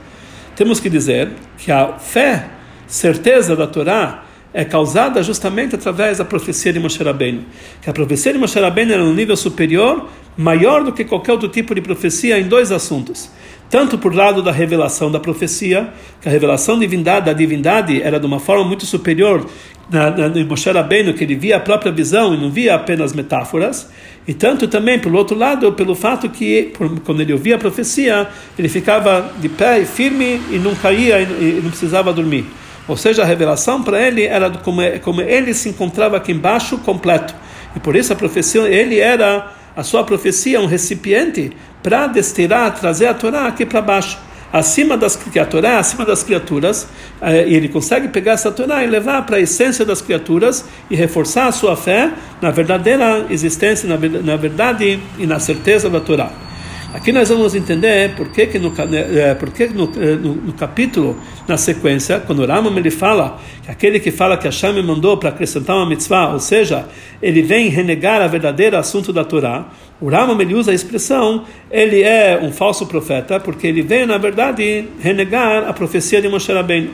Temos 0.57 0.81
que 0.81 0.91
dizer 0.91 1.31
que 1.57 1.71
a 1.71 1.99
fé, 1.99 2.49
certeza 2.87 3.55
da 3.55 3.67
Torá, 3.67 4.25
é 4.53 4.65
causada 4.65 5.23
justamente 5.23 5.75
através 5.75 6.19
da 6.19 6.25
profecia 6.25 6.73
de 6.73 6.81
Moshe 6.81 7.03
Rabbeinu. 7.03 7.45
Que 7.81 7.91
a 7.91 7.93
profecia 7.93 8.33
de 8.33 8.39
Moshe 8.39 8.59
Rabbeinu 8.59 8.93
era 8.93 9.05
um 9.05 9.15
nível 9.15 9.37
superior, 9.37 10.09
maior 10.37 10.83
do 10.83 10.93
que 10.93 11.05
qualquer 11.05 11.33
outro 11.33 11.49
tipo 11.49 11.75
de 11.75 11.81
profecia 11.81 12.39
em 12.39 12.49
dois 12.49 12.73
assuntos. 12.73 13.31
Tanto 13.69 13.97
por 13.97 14.13
lado 14.13 14.43
da 14.43 14.51
revelação 14.51 15.11
da 15.13 15.21
profecia, 15.21 15.91
que 16.21 16.29
a 16.29 16.33
revelação 16.33 16.79
divindade, 16.79 17.27
da 17.27 17.33
divindade 17.33 18.03
era 18.03 18.19
de 18.19 18.27
uma 18.27 18.41
forma 18.41 18.65
muito 18.65 18.85
superior 18.85 19.47
na, 19.89 20.29
em 20.35 20.45
Moshe 20.45 20.69
Rabbeinu, 20.69 21.15
que 21.15 21.23
ele 21.23 21.37
via 21.37 21.57
a 21.57 21.61
própria 21.61 21.93
visão 21.93 22.35
e 22.35 22.37
não 22.37 22.51
via 22.51 22.75
apenas 22.75 23.13
metáforas, 23.13 23.89
e 24.27 24.35
tanto 24.35 24.67
também, 24.67 24.99
pelo 24.99 25.17
outro 25.17 25.37
lado, 25.37 25.73
pelo 25.73 25.95
fato 25.95 26.29
que, 26.29 26.73
por, 26.77 27.01
quando 27.01 27.21
ele 27.21 27.33
ouvia 27.33 27.55
a 27.55 27.59
profecia, 27.59 28.29
ele 28.59 28.69
ficava 28.69 29.33
de 29.41 29.49
pé 29.49 29.81
e 29.81 29.85
firme 29.85 30.41
e 30.51 30.59
não 30.59 30.75
caía 30.75 31.21
e, 31.21 31.25
e 31.59 31.61
não 31.63 31.71
precisava 31.71 32.13
dormir. 32.13 32.45
Ou 32.89 32.97
seja, 32.97 33.23
a 33.23 33.25
revelação 33.25 33.83
para 33.83 34.01
ele 34.01 34.25
era 34.25 34.51
como, 34.51 34.81
como 35.03 35.21
ele 35.21 35.55
se 35.55 35.69
encontrava 35.69 36.17
aqui 36.17 36.33
embaixo 36.33 36.79
completo. 36.79 37.35
E 37.75 37.81
por 37.81 37.95
isso 37.95 38.13
a 38.13 38.17
profecia, 38.17 38.63
ele 38.63 38.99
era, 38.99 39.53
a 39.77 39.83
sua 39.83 40.05
profecia, 40.05 40.61
um 40.61 40.67
recipiente 40.67 41.53
para 41.83 42.07
destilar, 42.07 42.75
trazer 42.75 43.07
a 43.07 43.15
Torá 43.15 43.47
aqui 43.47 43.65
para 43.65 43.81
baixo. 43.81 44.19
Acima 44.53 44.97
das 44.97 45.15
que 45.15 45.39
a 45.39 45.47
Torá, 45.47 45.79
acima 45.79 46.05
das 46.05 46.25
criaturas, 46.25 46.89
eh, 47.23 47.47
e 47.47 47.55
ele 47.55 47.69
consegue 47.69 48.09
pegar 48.09 48.33
essa 48.33 48.51
Torá 48.51 48.83
e 48.83 48.87
levar 48.89 49.25
para 49.25 49.37
a 49.37 49.41
essência 49.41 49.85
das 49.85 50.03
criaturas 50.03 50.65
e 50.91 50.97
reforçar 50.97 51.47
a 51.47 51.53
sua 51.53 51.77
fé 51.77 52.11
na 52.43 52.51
verdadeira 52.51 53.27
existência, 53.31 53.89
na 53.89 54.37
verdade 54.37 54.99
e 55.19 55.27
na 55.27 55.39
certeza 55.39 55.89
da 55.89 56.01
Torá. 56.01 56.50
Aqui 56.93 57.13
nós 57.13 57.29
vamos 57.29 57.55
entender 57.55 58.17
por 58.17 58.31
que, 58.31 58.47
que, 58.49 58.59
no, 58.59 58.73
é, 58.77 59.33
por 59.37 59.51
que 59.51 59.69
no, 59.69 59.85
é, 59.97 60.17
no, 60.17 60.35
no, 60.35 60.53
capítulo, 60.53 61.17
na 61.47 61.57
sequência, 61.57 62.19
quando 62.19 62.41
o 62.41 62.47
Ramam 62.47 62.77
ele 62.77 62.91
fala 62.91 63.39
que 63.65 63.71
aquele 63.71 64.01
que 64.01 64.11
fala 64.11 64.37
que 64.37 64.45
Hashem 64.45 64.73
me 64.73 64.83
mandou 64.83 65.17
para 65.17 65.29
acrescentar 65.29 65.77
uma 65.77 65.87
mitzvah, 65.87 66.33
ou 66.33 66.41
seja, 66.41 66.89
ele 67.23 67.43
vem 67.43 67.69
renegar 67.69 68.21
a 68.21 68.27
verdadeira 68.27 68.77
assunto 68.77 69.13
da 69.13 69.25
Torá, 69.25 69.69
o 70.01 70.09
Ramam 70.09 70.41
ele 70.41 70.53
usa 70.53 70.73
a 70.73 70.75
expressão, 70.75 71.45
ele 71.71 72.03
é 72.03 72.41
um 72.43 72.51
falso 72.51 72.85
profeta, 72.87 73.39
porque 73.39 73.69
ele 73.69 73.83
vem, 73.83 74.05
na 74.05 74.19
verdade, 74.19 74.89
renegar 75.01 75.69
a 75.69 75.73
profecia 75.73 76.21
de 76.21 76.29
Moshe 76.29 76.53
Rabbeinu. 76.53 76.91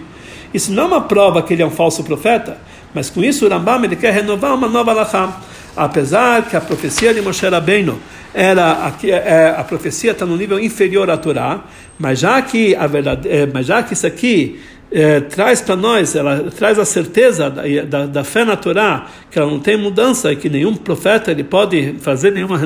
Isso 0.53 0.73
não 0.73 0.83
é 0.83 0.87
uma 0.89 1.01
prova 1.01 1.43
que 1.43 1.55
ele 1.55 1.63
é 1.63 1.67
um 1.67 1.71
falso 1.71 2.05
profeta, 2.05 2.59
mas 2.93 3.09
com 3.09 3.25
isso 3.25 3.47
o 3.47 3.49
Rambam 3.49 3.83
ele 3.83 3.97
quer 3.97 4.13
renovar 4.13 4.55
uma 4.55 4.69
nova 4.69 4.91
alahá. 4.91 5.41
Apesar 5.77 6.49
que 6.49 6.57
a 6.57 6.61
profecia 6.61 7.13
de 7.13 7.21
Moshe 7.21 7.47
Rabbeinu 7.47 8.01
era 8.33 8.87
aqui, 8.87 9.11
é, 9.11 9.55
a 9.57 9.63
profecia 9.63 10.13
está 10.13 10.25
no 10.25 10.37
nível 10.37 10.59
inferior 10.59 11.11
à 11.11 11.17
Torá, 11.17 11.65
mas 11.99 12.19
já 12.19 12.41
que 12.43 12.75
a 12.75 12.87
verdade, 12.87 13.29
é, 13.29 13.47
mas 13.47 13.67
já 13.67 13.83
que 13.83 13.93
isso 13.93 14.07
aqui 14.07 14.61
é, 14.97 15.21
traz 15.21 15.61
para 15.61 15.77
nós, 15.77 16.17
ela 16.17 16.51
traz 16.57 16.79
a 16.79 16.85
certeza 16.87 17.51
da, 17.51 17.63
da, 17.85 18.07
da, 18.07 18.25
fé 18.25 18.47
na 18.47 18.57
Torá, 18.57 19.07
que 19.31 19.39
ela 19.39 19.51
não 19.51 19.61
tem 19.61 19.77
mudança 19.77 20.33
e 20.33 20.37
que 20.37 20.49
nenhum 20.49 20.75
profeta 20.75 21.31
ele 21.31 21.45
pode 21.45 21.97
fazer 22.01 22.33
nenhuma, 22.33 22.59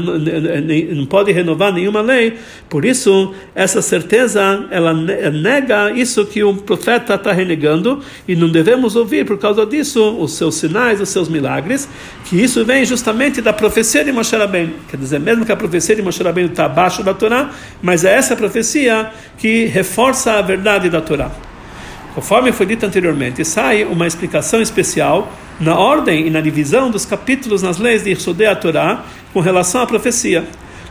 não 0.94 1.06
pode 1.06 1.32
renovar 1.32 1.72
nenhuma 1.72 2.00
lei. 2.00 2.34
Por 2.68 2.84
isso, 2.84 3.34
essa 3.52 3.82
certeza 3.82 4.64
ela 4.70 4.94
nega 4.94 5.90
isso 5.90 6.24
que 6.24 6.44
um 6.44 6.56
profeta 6.56 7.16
está 7.16 7.32
renegando 7.32 7.98
e 8.28 8.36
não 8.36 8.48
devemos 8.48 8.94
ouvir 8.94 9.26
por 9.26 9.36
causa 9.36 9.66
disso 9.66 10.16
os 10.20 10.34
seus 10.34 10.54
sinais, 10.54 11.00
os 11.00 11.08
seus 11.08 11.28
milagres, 11.28 11.88
que 12.26 12.40
isso 12.40 12.64
vem 12.64 12.84
justamente 12.84 13.40
da 13.40 13.52
profecia 13.52 14.04
de 14.04 14.12
Moshe 14.12 14.36
Rabbeinu. 14.36 14.74
Quer 14.88 14.98
dizer, 14.98 15.18
mesmo 15.18 15.44
que 15.44 15.50
a 15.50 15.56
profecia 15.56 15.96
de 15.96 16.02
Moshe 16.02 16.22
Rabbeinu 16.22 16.50
está 16.50 16.66
abaixo 16.66 17.02
da 17.02 17.12
Torá, 17.12 17.50
mas 17.82 18.04
é 18.04 18.14
essa 18.14 18.36
profecia 18.36 19.10
que 19.36 19.64
reforça 19.64 20.34
a 20.34 20.42
verdade 20.42 20.88
da 20.88 21.00
Torá. 21.00 21.49
Conforme 22.14 22.50
foi 22.50 22.66
dito 22.66 22.84
anteriormente, 22.84 23.44
sai 23.44 23.84
uma 23.84 24.06
explicação 24.06 24.60
especial 24.60 25.32
na 25.60 25.78
ordem 25.78 26.26
e 26.26 26.30
na 26.30 26.40
divisão 26.40 26.90
dos 26.90 27.04
capítulos 27.04 27.62
nas 27.62 27.78
leis 27.78 28.02
de 28.02 28.10
Irsodei 28.10 28.52
Torá 28.56 29.04
com 29.32 29.40
relação 29.40 29.80
à 29.80 29.86
profecia. 29.86 30.44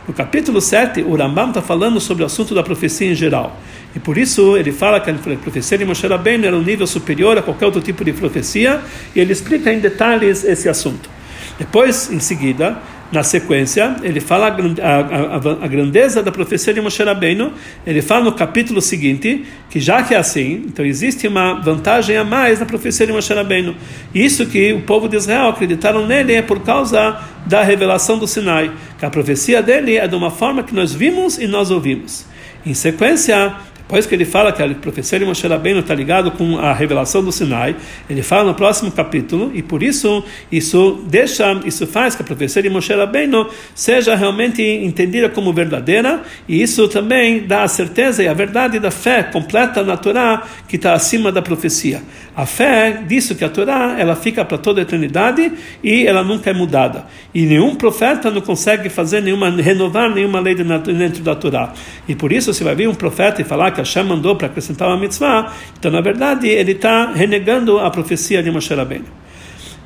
No 0.08 0.14
capítulo 0.14 0.60
7, 0.60 1.02
o 1.02 1.14
Rambam 1.14 1.48
está 1.48 1.60
falando 1.60 2.00
sobre 2.00 2.22
o 2.22 2.26
assunto 2.26 2.54
da 2.54 2.62
profecia 2.62 3.10
em 3.10 3.14
geral. 3.14 3.60
E 3.94 4.00
por 4.00 4.16
isso 4.16 4.56
ele 4.56 4.72
fala 4.72 4.98
que 4.98 5.10
a 5.10 5.14
profecia 5.14 5.76
de 5.76 5.84
Moshe 5.84 6.06
Rabbeinu 6.06 6.46
era 6.46 6.56
um 6.56 6.62
nível 6.62 6.86
superior 6.86 7.36
a 7.36 7.42
qualquer 7.42 7.66
outro 7.66 7.82
tipo 7.82 8.02
de 8.02 8.12
profecia, 8.12 8.80
e 9.14 9.20
ele 9.20 9.32
explica 9.32 9.72
em 9.72 9.78
detalhes 9.78 10.42
esse 10.42 10.68
assunto. 10.68 11.10
Depois, 11.58 12.10
em 12.10 12.18
seguida, 12.18 12.78
na 13.12 13.24
sequência, 13.24 13.96
ele 14.02 14.20
fala 14.20 14.46
a, 14.46 14.50
a, 14.50 15.64
a, 15.64 15.68
grandeza 15.68 16.22
da 16.22 16.30
profecia 16.30 16.72
de 16.72 16.80
Moshe 16.80 17.02
Rabbeinu, 17.02 17.52
ele 17.84 18.00
fala 18.00 18.24
no 18.24 18.32
capítulo 18.32 18.80
seguinte, 18.80 19.44
que 19.68 19.80
já 19.80 20.02
que 20.02 20.14
é 20.14 20.16
assim, 20.16 20.64
então 20.66 20.84
existe 20.84 21.26
uma 21.26 21.54
vantagem 21.54 22.16
a 22.16 22.24
mais 22.24 22.60
na 22.60 22.66
profecia 22.66 23.06
de 23.06 23.12
Moshe 23.12 23.32
Rabbeinu. 23.34 23.74
Isso 24.14 24.46
que 24.46 24.72
o 24.72 24.82
povo 24.82 25.08
de 25.08 25.16
Israel 25.16 25.48
acreditaram 25.48 26.06
nele 26.06 26.34
é 26.34 26.42
por 26.42 26.60
causa 26.60 27.20
da 27.46 27.62
revelação 27.62 28.16
do 28.16 28.28
Sinai, 28.28 28.70
que 28.98 29.04
a 29.04 29.10
profecia 29.10 29.60
dele 29.60 29.96
é 29.96 30.06
de 30.06 30.14
uma 30.14 30.30
forma 30.30 30.62
que 30.62 30.74
nós 30.74 30.94
vimos 30.94 31.36
e 31.36 31.48
nós 31.48 31.70
ouvimos. 31.70 32.26
Em 32.64 32.74
sequência, 32.74 33.54
depois 33.90 34.06
que 34.06 34.14
ele 34.14 34.24
fala 34.24 34.52
que 34.52 34.62
a 34.62 34.68
profecia 34.68 35.18
de 35.18 35.24
Moshe 35.24 35.44
Rabbeinu 35.48 35.80
está 35.80 35.92
ligado 35.96 36.30
com 36.30 36.56
a 36.60 36.72
revelação 36.72 37.24
do 37.24 37.32
Sinai, 37.32 37.74
ele 38.08 38.22
fala 38.22 38.44
no 38.44 38.54
próximo 38.54 38.92
capítulo, 38.92 39.50
e 39.52 39.64
por 39.64 39.82
isso 39.82 40.22
isso 40.52 41.04
deixa, 41.08 41.60
isso 41.64 41.88
faz 41.88 42.14
que 42.14 42.22
a 42.22 42.24
profecia 42.24 42.62
de 42.62 42.70
Moshe 42.70 42.94
Rabbeinu 42.94 43.48
seja 43.74 44.14
realmente 44.14 44.62
entendida 44.62 45.28
como 45.28 45.52
verdadeira, 45.52 46.22
e 46.48 46.62
isso 46.62 46.86
também 46.86 47.48
dá 47.48 47.64
a 47.64 47.68
certeza 47.68 48.22
e 48.22 48.28
a 48.28 48.32
verdade 48.32 48.78
da 48.78 48.92
fé 48.92 49.24
completa 49.24 49.82
na 49.82 49.96
Torá 49.96 50.44
que 50.68 50.76
está 50.76 50.92
acima 50.94 51.32
da 51.32 51.42
profecia. 51.42 52.00
A 52.36 52.46
fé 52.46 53.02
disso 53.08 53.34
que 53.34 53.44
a 53.44 53.48
Torá 53.48 53.96
ela 53.98 54.14
fica 54.14 54.44
para 54.44 54.56
toda 54.56 54.80
a 54.80 54.82
eternidade 54.82 55.52
e 55.82 56.06
ela 56.06 56.22
nunca 56.22 56.48
é 56.48 56.52
mudada. 56.54 57.06
E 57.34 57.44
nenhum 57.44 57.74
profeta 57.74 58.30
não 58.30 58.40
consegue 58.40 58.88
fazer 58.88 59.20
nenhuma 59.20 59.50
renovar 59.50 60.14
nenhuma 60.14 60.38
lei 60.38 60.54
dentro 60.54 61.22
da 61.24 61.34
Torá. 61.34 61.72
E 62.08 62.14
por 62.14 62.30
isso 62.30 62.54
você 62.54 62.62
vai 62.62 62.76
vir 62.76 62.88
um 62.88 62.94
profeta 62.94 63.42
e 63.42 63.44
falar 63.44 63.72
que 63.72 63.79
que 63.80 63.88
Hashem 63.88 64.04
mandou 64.04 64.36
para 64.36 64.46
acrescentar 64.46 64.88
uma 64.88 64.96
mitzvah, 64.96 65.52
então 65.78 65.90
na 65.90 66.00
verdade 66.00 66.48
ele 66.48 66.72
está 66.72 67.12
renegando 67.12 67.78
a 67.78 67.90
profecia 67.90 68.42
de 68.42 68.50
Moshe 68.50 68.74
Rabbeinu. 68.74 69.06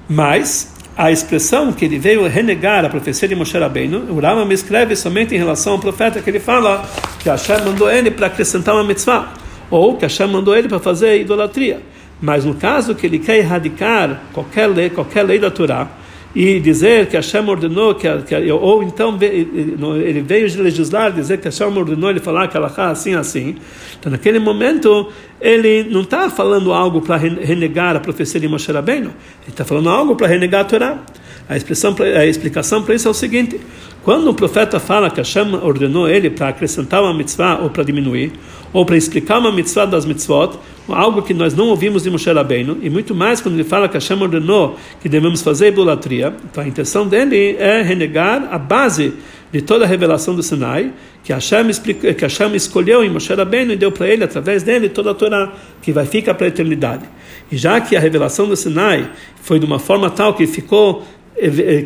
Mas 0.08 0.74
a 0.96 1.10
expressão 1.10 1.72
que 1.72 1.84
ele 1.84 1.98
veio 1.98 2.26
renegar 2.28 2.84
a 2.84 2.88
profecia 2.88 3.28
de 3.28 3.34
Moshe 3.34 3.56
Rabbeinu, 3.56 4.06
o 4.10 4.20
Rama 4.20 4.44
me 4.44 4.54
escreve 4.54 4.96
somente 4.96 5.34
em 5.34 5.38
relação 5.38 5.74
ao 5.74 5.78
profeta 5.78 6.20
que 6.20 6.28
ele 6.28 6.40
fala 6.40 6.84
que 7.20 7.28
Hashem 7.28 7.62
mandou 7.64 7.90
ele 7.90 8.10
para 8.10 8.26
acrescentar 8.26 8.74
uma 8.74 8.84
mitzvah, 8.84 9.32
ou 9.70 9.96
que 9.96 10.04
Hashem 10.04 10.28
mandou 10.28 10.56
ele 10.56 10.68
para 10.68 10.78
fazer 10.78 11.20
idolatria. 11.20 11.80
Mas 12.20 12.44
no 12.44 12.54
caso 12.54 12.94
que 12.94 13.06
ele 13.06 13.18
quer 13.18 13.38
erradicar 13.38 14.22
qualquer 14.32 14.66
lei, 14.66 14.90
qualquer 14.90 15.22
lei 15.22 15.38
da 15.38 15.50
Torá, 15.50 15.88
e 16.34 16.58
dizer 16.58 17.06
que 17.06 17.16
Hashem 17.16 17.48
ordenou, 17.48 17.94
que, 17.94 18.08
que, 18.22 18.52
ou 18.52 18.82
então 18.82 19.16
ele 19.20 20.20
veio 20.20 20.62
legislar, 20.62 21.12
dizer 21.12 21.38
que 21.38 21.44
Hashem 21.44 21.68
ordenou 21.68 22.10
ele 22.10 22.18
falar 22.18 22.48
que 22.48 22.56
ela 22.56 22.72
assim, 22.90 23.14
assim. 23.14 23.56
Então, 23.98 24.10
naquele 24.10 24.40
momento, 24.40 25.08
ele 25.40 25.84
não 25.84 26.00
está 26.00 26.28
falando 26.28 26.72
algo 26.72 27.00
para 27.00 27.16
renegar 27.16 27.94
a 27.94 28.00
profecia 28.00 28.40
de 28.40 28.48
Moshe 28.48 28.70
Rabbeinu, 28.72 29.10
ele 29.42 29.50
está 29.50 29.64
falando 29.64 29.88
algo 29.88 30.16
para 30.16 30.26
renegar 30.26 30.62
a 30.62 30.64
Torá. 30.64 30.98
A, 31.48 31.56
expressão, 31.56 31.94
a 32.16 32.26
explicação 32.26 32.82
para 32.82 32.94
isso 32.94 33.06
é 33.06 33.10
o 33.10 33.14
seguinte: 33.14 33.60
quando 34.04 34.28
o 34.28 34.34
profeta 34.34 34.78
fala 34.78 35.10
que 35.10 35.18
Hashem 35.18 35.54
ordenou 35.54 36.06
ele 36.06 36.28
para 36.28 36.48
acrescentar 36.48 37.02
uma 37.02 37.14
mitzvah 37.14 37.60
ou 37.62 37.70
para 37.70 37.82
diminuir, 37.82 38.32
ou 38.70 38.84
para 38.84 38.98
explicar 38.98 39.38
uma 39.38 39.50
mitzvah 39.50 39.86
das 39.86 40.04
mitzvot, 40.04 40.58
algo 40.88 41.22
que 41.22 41.32
nós 41.32 41.54
não 41.54 41.68
ouvimos 41.68 42.02
de 42.02 42.10
Moshe 42.10 42.30
Rabbeinu, 42.30 42.76
e 42.82 42.90
muito 42.90 43.14
mais 43.14 43.40
quando 43.40 43.54
ele 43.54 43.64
fala 43.64 43.88
que 43.88 43.94
Hashem 43.94 44.20
ordenou 44.20 44.76
que 45.00 45.08
devemos 45.08 45.40
fazer 45.40 45.68
idolatria, 45.68 46.34
então 46.44 46.62
a 46.62 46.68
intenção 46.68 47.08
dele 47.08 47.56
é 47.58 47.80
renegar 47.80 48.46
a 48.52 48.58
base 48.58 49.14
de 49.50 49.62
toda 49.62 49.86
a 49.86 49.88
revelação 49.88 50.34
do 50.34 50.42
Sinai, 50.42 50.92
que 51.22 51.32
Hashem, 51.32 51.70
explica, 51.70 52.12
que 52.12 52.24
Hashem 52.24 52.54
escolheu 52.54 53.02
em 53.02 53.08
Moshe 53.08 53.32
Rabbeinu 53.32 53.72
e 53.72 53.76
deu 53.76 53.90
para 53.90 54.06
ele, 54.06 54.24
através 54.24 54.62
dele, 54.62 54.90
toda 54.90 55.12
a 55.12 55.14
Torá, 55.14 55.50
que 55.80 55.92
vai 55.92 56.04
ficar 56.04 56.34
para 56.34 56.46
a 56.46 56.48
eternidade. 56.48 57.04
E 57.50 57.56
já 57.56 57.80
que 57.80 57.96
a 57.96 58.00
revelação 58.00 58.46
do 58.46 58.54
Sinai 58.54 59.08
foi 59.40 59.58
de 59.58 59.64
uma 59.64 59.78
forma 59.78 60.10
tal 60.10 60.34
que 60.34 60.46
ficou 60.46 61.04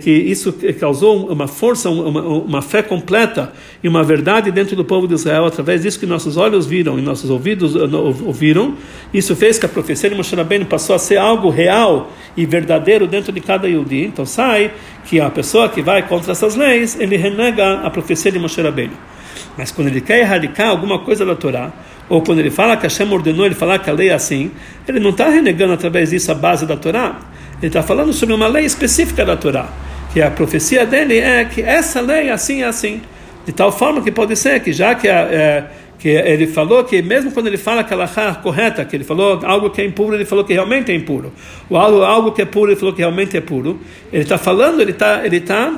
que 0.02 0.10
isso 0.10 0.52
causou 0.78 1.32
uma 1.32 1.48
força, 1.48 1.88
uma, 1.88 2.20
uma, 2.20 2.60
fé 2.60 2.82
completa 2.82 3.50
e 3.82 3.88
uma 3.88 4.04
verdade 4.04 4.50
dentro 4.50 4.76
do 4.76 4.84
povo 4.84 5.08
de 5.08 5.14
Israel, 5.14 5.46
através 5.46 5.82
disso 5.82 5.98
que 5.98 6.04
nossos 6.04 6.36
olhos 6.36 6.66
viram 6.66 6.98
e 6.98 7.02
nossos 7.02 7.30
ouvidos 7.30 7.74
eh, 7.74 7.78
ouviram. 8.26 8.74
Isso 9.12 9.34
fez 9.34 9.58
que 9.58 9.64
a 9.64 9.68
profecia 9.68 10.10
de 10.10 10.14
Moshe 10.14 10.36
Rabbeinu 10.36 10.66
passou 10.66 10.94
a 10.94 10.98
ser 10.98 11.16
algo 11.16 11.48
real 11.48 12.12
e 12.36 12.44
verdadeiro 12.44 13.06
dentro 13.06 13.32
de 13.32 13.40
cada 13.40 13.66
Yudi. 13.66 14.04
Então 14.04 14.26
sai 14.26 14.70
que 15.06 15.18
a 15.18 15.30
pessoa 15.30 15.68
que 15.70 15.80
vai 15.80 16.06
contra 16.06 16.32
essas 16.32 16.54
leis, 16.54 17.00
ele 17.00 17.16
renega 17.16 17.80
a 17.80 17.88
profecia 17.88 18.30
de 18.30 18.38
Moshe 18.38 18.60
Rabbeinu. 18.60 18.92
Mas 19.56 19.72
quando 19.72 19.88
ele 19.88 20.02
quer 20.02 20.20
erradicar 20.20 20.68
alguma 20.68 20.98
coisa 20.98 21.24
da 21.24 21.34
Torá, 21.34 21.72
ou 22.08 22.22
quando 22.22 22.38
ele 22.38 22.50
fala 22.50 22.76
que 22.76 22.82
Hashem 22.82 23.10
ordenou 23.10 23.46
ele 23.46 23.54
falar 23.54 23.78
que 23.78 23.88
a 23.88 23.92
lei 23.94 24.10
é 24.10 24.14
assim, 24.14 24.50
ele 24.86 25.00
não 25.00 25.10
está 25.10 25.30
renegando 25.30 25.72
através 25.72 26.10
disso 26.10 26.30
a 26.30 26.34
base 26.34 26.66
da 26.66 26.76
Torá. 26.76 27.18
Ele 27.60 27.68
está 27.68 27.82
falando 27.82 28.12
sobre 28.12 28.34
uma 28.34 28.46
lei 28.46 28.64
específica 28.64 29.24
da 29.24 29.36
Torá, 29.36 29.68
que 30.12 30.22
a 30.22 30.30
profecia 30.30 30.86
dele 30.86 31.18
é 31.18 31.44
que 31.44 31.60
essa 31.60 32.00
lei 32.00 32.28
é 32.28 32.32
assim 32.32 32.62
é 32.62 32.66
assim. 32.66 33.02
De 33.44 33.52
tal 33.52 33.72
forma 33.72 34.00
que 34.02 34.12
pode 34.12 34.36
ser 34.36 34.60
que 34.60 34.72
já 34.72 34.94
que, 34.94 35.08
a, 35.08 35.20
é, 35.20 35.64
que 35.98 36.08
ele 36.08 36.46
falou 36.46 36.84
que 36.84 37.02
mesmo 37.02 37.32
quando 37.32 37.48
ele 37.48 37.56
fala 37.56 37.82
que 37.82 37.92
a 37.92 37.96
é 37.96 38.42
correta, 38.42 38.84
que 38.84 38.94
ele 38.94 39.04
falou 39.04 39.40
algo 39.44 39.70
que 39.70 39.80
é 39.80 39.84
impuro, 39.84 40.14
ele 40.14 40.24
falou 40.24 40.44
que 40.44 40.52
realmente 40.52 40.92
é 40.92 40.94
impuro. 40.94 41.32
O 41.68 41.76
algo, 41.76 42.02
algo 42.02 42.32
que 42.32 42.42
é 42.42 42.44
puro, 42.44 42.70
ele 42.70 42.78
falou 42.78 42.94
que 42.94 43.00
realmente 43.00 43.36
é 43.36 43.40
puro. 43.40 43.80
Ele 44.12 44.22
está 44.22 44.38
falando, 44.38 44.80
ele 44.80 44.92
está 44.92 45.26
ele 45.26 45.40
tá, 45.40 45.72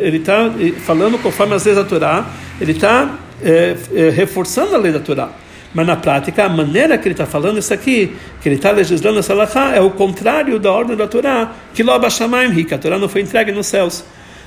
ele 0.00 0.18
tá 0.18 0.50
falando 0.84 1.18
conforme 1.22 1.54
as 1.54 1.64
leis 1.64 1.78
da 1.78 1.84
Torá, 1.84 2.26
ele 2.60 2.72
está 2.72 3.18
é, 3.42 3.76
é, 3.94 4.10
reforçando 4.10 4.74
a 4.74 4.78
lei 4.78 4.92
da 4.92 5.00
Torá. 5.00 5.30
Mas 5.74 5.86
na 5.86 5.96
prática, 5.96 6.44
a 6.44 6.48
maneira 6.48 6.96
que 6.96 7.08
ele 7.08 7.14
está 7.14 7.26
falando 7.26 7.58
isso 7.58 7.74
aqui, 7.74 8.16
que 8.40 8.48
ele 8.48 8.56
está 8.56 8.70
legislando 8.70 9.18
essa 9.18 9.32
alahá, 9.32 9.74
é 9.74 9.80
o 9.80 9.90
contrário 9.90 10.58
da 10.60 10.70
ordem 10.70 10.96
da 10.96 11.08
Torá, 11.08 11.52
que 11.74 11.82
loba 11.82 12.08
shamaim, 12.08 12.64
que 12.64 12.72
a 12.72 12.78
Torá 12.78 12.96
não 12.96 13.08
foi 13.08 13.22
entregue 13.22 13.50
nos 13.50 13.66
céus. 13.66 14.04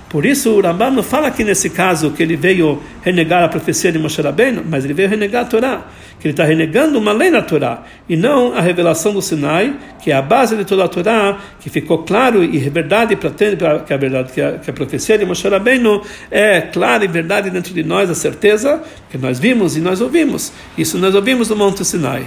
Por 0.10 0.26
isso, 0.26 0.52
o 0.52 0.62
Rambam 0.62 0.91
não 0.91 1.04
fala 1.04 1.28
aqui 1.28 1.43
nesse 1.43 1.70
caso 1.70 2.12
que 2.12 2.24
ele 2.24 2.38
veio 2.38 2.82
renegar 3.02 3.43
a 3.43 3.50
profecia 3.50 3.91
de 3.91 4.00
Moshe 4.00 4.22
Rabbeinu, 4.22 4.63
mas 4.65 4.86
ele 4.86 4.93
veio 4.93 5.10
renegar 5.10 5.41
a 5.41 5.46
Torá, 5.46 5.88
que 6.17 6.28
ele 6.28 6.32
está 6.32 6.46
renegando 6.46 6.98
uma 6.98 7.12
lei 7.12 7.30
na 7.30 7.41
Torá, 7.41 7.84
e 8.08 8.15
não 8.15 8.54
a 8.54 8.62
revelação 8.62 9.12
do 9.12 9.22
Sinai, 9.22 9.76
que 10.02 10.10
é 10.10 10.15
a 10.15 10.22
base 10.22 10.56
de 10.56 10.63
toda 10.63 10.86
a 10.86 10.88
Torá, 10.88 11.38
que 11.60 11.70
ficou 11.70 12.04
claro 12.04 12.41
e 12.41 12.58
verdade 12.70 13.17
para 13.17 13.32
que 13.32 13.93
a 13.93 13.98
verdade 13.98 14.32
que 14.32 14.41
a, 14.41 14.54
que 14.54 14.70
a 14.70 14.74
profecia 14.74 15.17
de 15.17 15.26
Moshe 15.26 15.46
Rabbeinu 15.46 16.02
é 16.32 16.62
clara 16.62 17.04
e 17.04 17.08
verdade 17.10 17.50
dentro 17.50 17.74
de 17.74 17.84
nós, 17.84 18.10
a 18.10 18.15
certeza 18.15 18.82
que 19.10 19.17
nós 19.17 19.39
vimos 19.39 19.76
e 19.76 19.82
nós 19.82 20.00
ouvimos. 20.00 20.54
Isso 20.78 20.98
nós 20.98 21.15
ouvimos 21.15 21.50
no 21.50 21.58
Monte 21.58 21.84
Sinai. 21.84 22.26